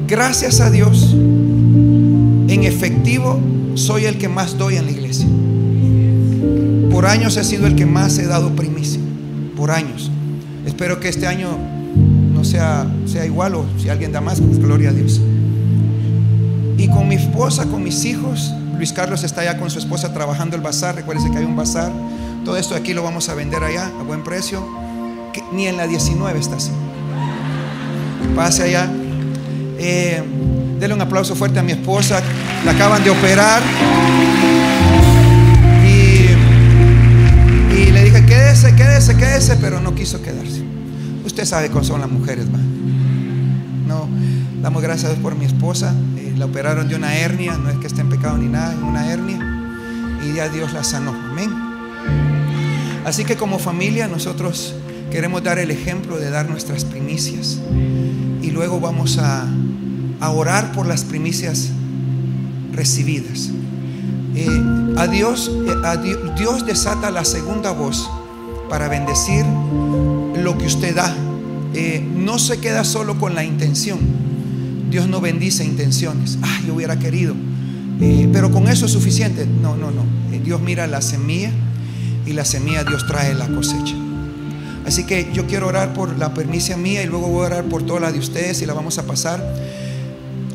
gracias 0.07 0.61
a 0.61 0.69
Dios, 0.69 1.13
en 1.13 2.63
efectivo 2.63 3.39
soy 3.75 4.05
el 4.05 4.17
que 4.17 4.29
más 4.29 4.57
doy 4.57 4.77
en 4.77 4.85
la 4.85 4.91
iglesia. 4.91 5.27
Por 6.91 7.05
años 7.05 7.37
he 7.37 7.43
sido 7.43 7.67
el 7.67 7.75
que 7.75 7.85
más 7.85 8.17
he 8.17 8.27
dado 8.27 8.55
primicia. 8.55 9.01
Por 9.55 9.71
años. 9.71 10.11
Espero 10.65 10.99
que 10.99 11.09
este 11.09 11.27
año 11.27 11.57
sea, 12.43 12.87
sea 13.05 13.25
igual 13.25 13.55
o 13.55 13.65
si 13.77 13.89
alguien 13.89 14.11
da 14.11 14.21
más, 14.21 14.41
pues 14.41 14.59
gloria 14.59 14.89
a 14.89 14.93
Dios. 14.93 15.21
Y 16.77 16.87
con 16.87 17.07
mi 17.07 17.15
esposa, 17.15 17.65
con 17.65 17.83
mis 17.83 18.03
hijos, 18.05 18.53
Luis 18.81 18.93
Carlos 18.93 19.23
está 19.23 19.41
allá 19.41 19.59
con 19.59 19.69
su 19.69 19.77
esposa 19.77 20.11
trabajando 20.11 20.55
el 20.55 20.63
bazar. 20.63 20.95
Recuérdense 20.95 21.29
que 21.29 21.37
hay 21.37 21.45
un 21.45 21.55
bazar. 21.55 21.91
Todo 22.43 22.57
esto 22.57 22.73
aquí 22.73 22.95
lo 22.95 23.03
vamos 23.03 23.29
a 23.29 23.35
vender 23.35 23.63
allá 23.63 23.85
a 23.85 24.01
buen 24.01 24.23
precio. 24.23 24.67
Ni 25.53 25.67
en 25.67 25.77
la 25.77 25.85
19 25.85 26.39
está 26.39 26.55
así. 26.55 26.71
Pase 28.35 28.63
allá. 28.63 28.89
Eh, 29.77 30.23
denle 30.79 30.95
un 30.95 31.01
aplauso 31.01 31.35
fuerte 31.35 31.59
a 31.59 31.61
mi 31.61 31.73
esposa. 31.73 32.23
La 32.65 32.71
acaban 32.71 33.03
de 33.03 33.11
operar. 33.11 33.61
Y, 35.85 37.91
le 37.91 38.05
dije, 38.05 38.25
quédese, 38.25 38.75
quédese, 38.75 39.15
quédese, 39.15 39.57
pero 39.57 39.79
no 39.79 39.93
quiso 39.93 40.23
quedarse. 40.23 40.63
Usted 41.23 41.45
sabe 41.45 41.69
cómo 41.69 41.83
son 41.83 42.01
las 42.01 42.09
mujeres, 42.09 42.47
va. 42.47 42.57
No, 43.87 44.09
damos 44.59 44.81
gracias 44.81 45.05
a 45.05 45.09
Dios 45.09 45.21
por 45.21 45.35
mi 45.35 45.45
esposa. 45.45 45.93
La 46.41 46.47
operaron 46.47 46.87
de 46.87 46.95
una 46.95 47.13
hernia, 47.13 47.55
no 47.55 47.69
es 47.69 47.77
que 47.77 47.85
esté 47.85 48.01
en 48.01 48.09
pecado 48.09 48.35
ni 48.35 48.47
nada, 48.47 48.73
en 48.73 48.83
una 48.83 49.13
hernia. 49.13 49.37
Y 50.25 50.33
ya 50.33 50.49
Dios 50.49 50.73
la 50.73 50.83
sanó. 50.83 51.11
Amén. 51.11 51.51
Así 53.05 53.25
que 53.25 53.35
como 53.35 53.59
familia 53.59 54.07
nosotros 54.07 54.73
queremos 55.11 55.43
dar 55.43 55.59
el 55.59 55.69
ejemplo 55.69 56.17
de 56.17 56.31
dar 56.31 56.49
nuestras 56.49 56.83
primicias. 56.83 57.59
Y 58.41 58.49
luego 58.49 58.79
vamos 58.79 59.19
a, 59.19 59.47
orar 60.33 60.71
por 60.71 60.87
las 60.87 61.03
primicias 61.03 61.69
recibidas. 62.73 63.51
Eh, 64.33 64.63
a 64.97 65.05
Dios, 65.05 65.51
eh, 65.67 65.75
a 65.85 65.97
Dios, 65.97 66.17
Dios 66.39 66.65
desata 66.65 67.11
la 67.11 67.23
segunda 67.23 67.69
voz 67.69 68.09
para 68.67 68.87
bendecir 68.87 69.45
lo 69.45 70.57
que 70.57 70.65
usted 70.65 70.95
da. 70.95 71.15
Eh, 71.75 72.03
no 72.15 72.39
se 72.39 72.59
queda 72.59 72.83
solo 72.83 73.19
con 73.19 73.35
la 73.35 73.43
intención. 73.43 74.20
Dios 74.91 75.07
no 75.07 75.21
bendice 75.21 75.63
intenciones. 75.63 76.37
Ah, 76.43 76.59
yo 76.67 76.75
hubiera 76.75 76.99
querido. 76.99 77.33
Eh, 78.01 78.29
pero 78.33 78.51
con 78.51 78.67
eso 78.67 78.85
es 78.85 78.91
suficiente. 78.91 79.45
No, 79.45 79.77
no, 79.77 79.89
no. 79.89 80.03
Eh, 80.33 80.41
Dios 80.43 80.59
mira 80.59 80.85
la 80.85 81.01
semilla 81.01 81.49
y 82.25 82.33
la 82.33 82.43
semilla 82.43 82.83
Dios 82.83 83.07
trae 83.07 83.33
la 83.33 83.47
cosecha. 83.47 83.95
Así 84.85 85.05
que 85.05 85.31
yo 85.31 85.47
quiero 85.47 85.67
orar 85.67 85.93
por 85.93 86.19
la 86.19 86.33
permisia 86.33 86.75
mía 86.75 87.01
y 87.03 87.05
luego 87.05 87.27
voy 87.27 87.43
a 87.43 87.47
orar 87.47 87.63
por 87.65 87.83
toda 87.83 88.01
la 88.01 88.11
de 88.11 88.19
ustedes 88.19 88.61
y 88.61 88.65
la 88.65 88.73
vamos 88.73 88.97
a 88.97 89.03
pasar. 89.03 89.41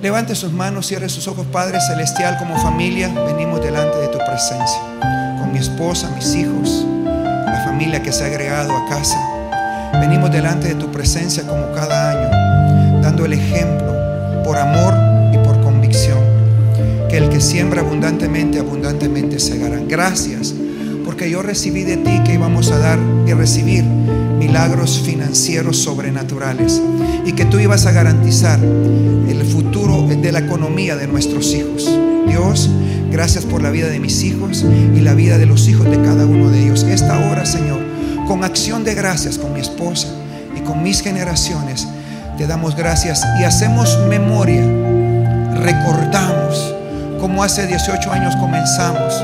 Levante 0.02 0.34
sus 0.34 0.52
manos, 0.52 0.86
cierre 0.86 1.08
sus 1.08 1.26
ojos, 1.28 1.46
Padre 1.50 1.78
Celestial, 1.80 2.36
como 2.38 2.58
familia, 2.58 3.08
venimos 3.26 3.62
delante 3.62 3.96
de 3.98 4.08
tu 4.08 4.18
presencia, 4.18 4.80
con 5.40 5.50
mi 5.50 5.58
esposa, 5.58 6.10
mis 6.14 6.34
hijos, 6.34 6.86
la 7.04 7.62
familia 7.64 8.02
que 8.02 8.12
se 8.12 8.24
ha 8.24 8.26
agregado 8.26 8.76
a 8.76 8.88
casa. 8.90 9.18
Venimos 9.94 10.30
delante 10.30 10.68
de 10.68 10.74
tu 10.74 10.92
presencia 10.92 11.44
como 11.46 11.72
cada 11.72 12.10
año, 12.10 13.00
dando 13.00 13.24
el 13.24 13.32
ejemplo 13.32 13.95
por 14.46 14.58
amor 14.58 14.94
y 15.34 15.38
por 15.38 15.60
convicción. 15.60 16.20
Que 17.10 17.16
el 17.16 17.28
que 17.28 17.40
siembra 17.40 17.80
abundantemente, 17.80 18.60
abundantemente 18.60 19.40
segará. 19.40 19.80
Gracias, 19.80 20.54
porque 21.04 21.28
yo 21.28 21.42
recibí 21.42 21.82
de 21.82 21.96
ti 21.96 22.20
que 22.24 22.34
íbamos 22.34 22.70
a 22.70 22.78
dar 22.78 22.98
y 23.26 23.32
recibir 23.32 23.82
milagros 24.38 25.02
financieros 25.04 25.78
sobrenaturales 25.78 26.80
y 27.24 27.32
que 27.32 27.44
tú 27.44 27.58
ibas 27.58 27.86
a 27.86 27.92
garantizar 27.92 28.60
el 28.60 29.44
futuro 29.44 30.06
de 30.06 30.30
la 30.30 30.38
economía 30.38 30.94
de 30.94 31.08
nuestros 31.08 31.52
hijos. 31.52 31.90
Dios, 32.28 32.70
gracias 33.10 33.44
por 33.44 33.62
la 33.62 33.70
vida 33.70 33.88
de 33.88 33.98
mis 33.98 34.22
hijos 34.22 34.64
y 34.94 35.00
la 35.00 35.14
vida 35.14 35.38
de 35.38 35.46
los 35.46 35.66
hijos 35.66 35.90
de 35.90 36.00
cada 36.02 36.24
uno 36.24 36.50
de 36.50 36.62
ellos. 36.62 36.84
Esta 36.84 37.18
hora, 37.30 37.44
Señor, 37.46 37.80
con 38.28 38.44
acción 38.44 38.84
de 38.84 38.94
gracias 38.94 39.38
con 39.38 39.52
mi 39.52 39.60
esposa 39.60 40.08
y 40.56 40.60
con 40.60 40.84
mis 40.84 41.00
generaciones, 41.00 41.88
te 42.36 42.46
damos 42.46 42.76
gracias 42.76 43.24
y 43.40 43.44
hacemos 43.44 43.98
memoria, 44.08 44.62
recordamos 45.54 46.74
cómo 47.18 47.42
hace 47.42 47.66
18 47.66 48.12
años 48.12 48.36
comenzamos, 48.36 49.14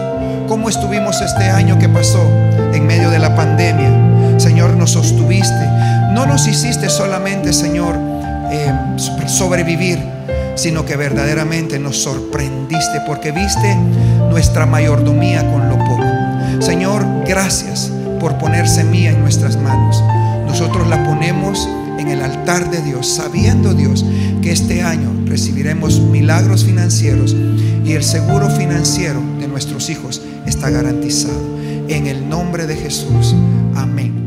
cómo 0.48 0.70
estuvimos 0.70 1.20
este 1.20 1.44
año 1.44 1.78
que 1.78 1.90
pasó 1.90 2.22
en 2.72 2.86
medio 2.86 3.10
de 3.10 3.18
la 3.18 3.34
pandemia. 3.36 4.40
Señor, 4.40 4.76
nos 4.76 4.92
sostuviste. 4.92 5.66
No 6.12 6.26
nos 6.26 6.46
hiciste 6.46 6.88
solamente, 6.88 7.52
Señor, 7.52 7.96
eh, 8.50 8.72
sobrevivir, 9.26 9.98
sino 10.54 10.86
que 10.86 10.96
verdaderamente 10.96 11.78
nos 11.78 12.02
sorprendiste 12.02 13.00
porque 13.06 13.30
viste 13.30 13.74
nuestra 14.30 14.64
mayordomía 14.64 15.42
con 15.50 15.68
lo 15.68 15.78
poco. 15.78 16.04
Señor, 16.60 17.04
gracias 17.26 17.90
por 18.18 18.38
poner 18.38 18.66
semilla 18.68 19.10
en 19.10 19.20
nuestras 19.20 19.56
manos. 19.56 20.02
Nosotros 20.46 20.88
la 20.88 21.04
ponemos 21.04 21.68
en 22.02 22.08
el 22.08 22.20
altar 22.20 22.70
de 22.70 22.82
Dios, 22.82 23.06
sabiendo 23.06 23.74
Dios 23.74 24.04
que 24.42 24.50
este 24.50 24.82
año 24.82 25.10
recibiremos 25.26 26.00
milagros 26.00 26.64
financieros 26.64 27.34
y 27.84 27.92
el 27.92 28.02
seguro 28.02 28.50
financiero 28.50 29.22
de 29.40 29.46
nuestros 29.48 29.88
hijos 29.88 30.20
está 30.44 30.68
garantizado. 30.70 31.40
En 31.88 32.06
el 32.06 32.28
nombre 32.28 32.66
de 32.66 32.76
Jesús. 32.76 33.34
Amén. 33.74 34.21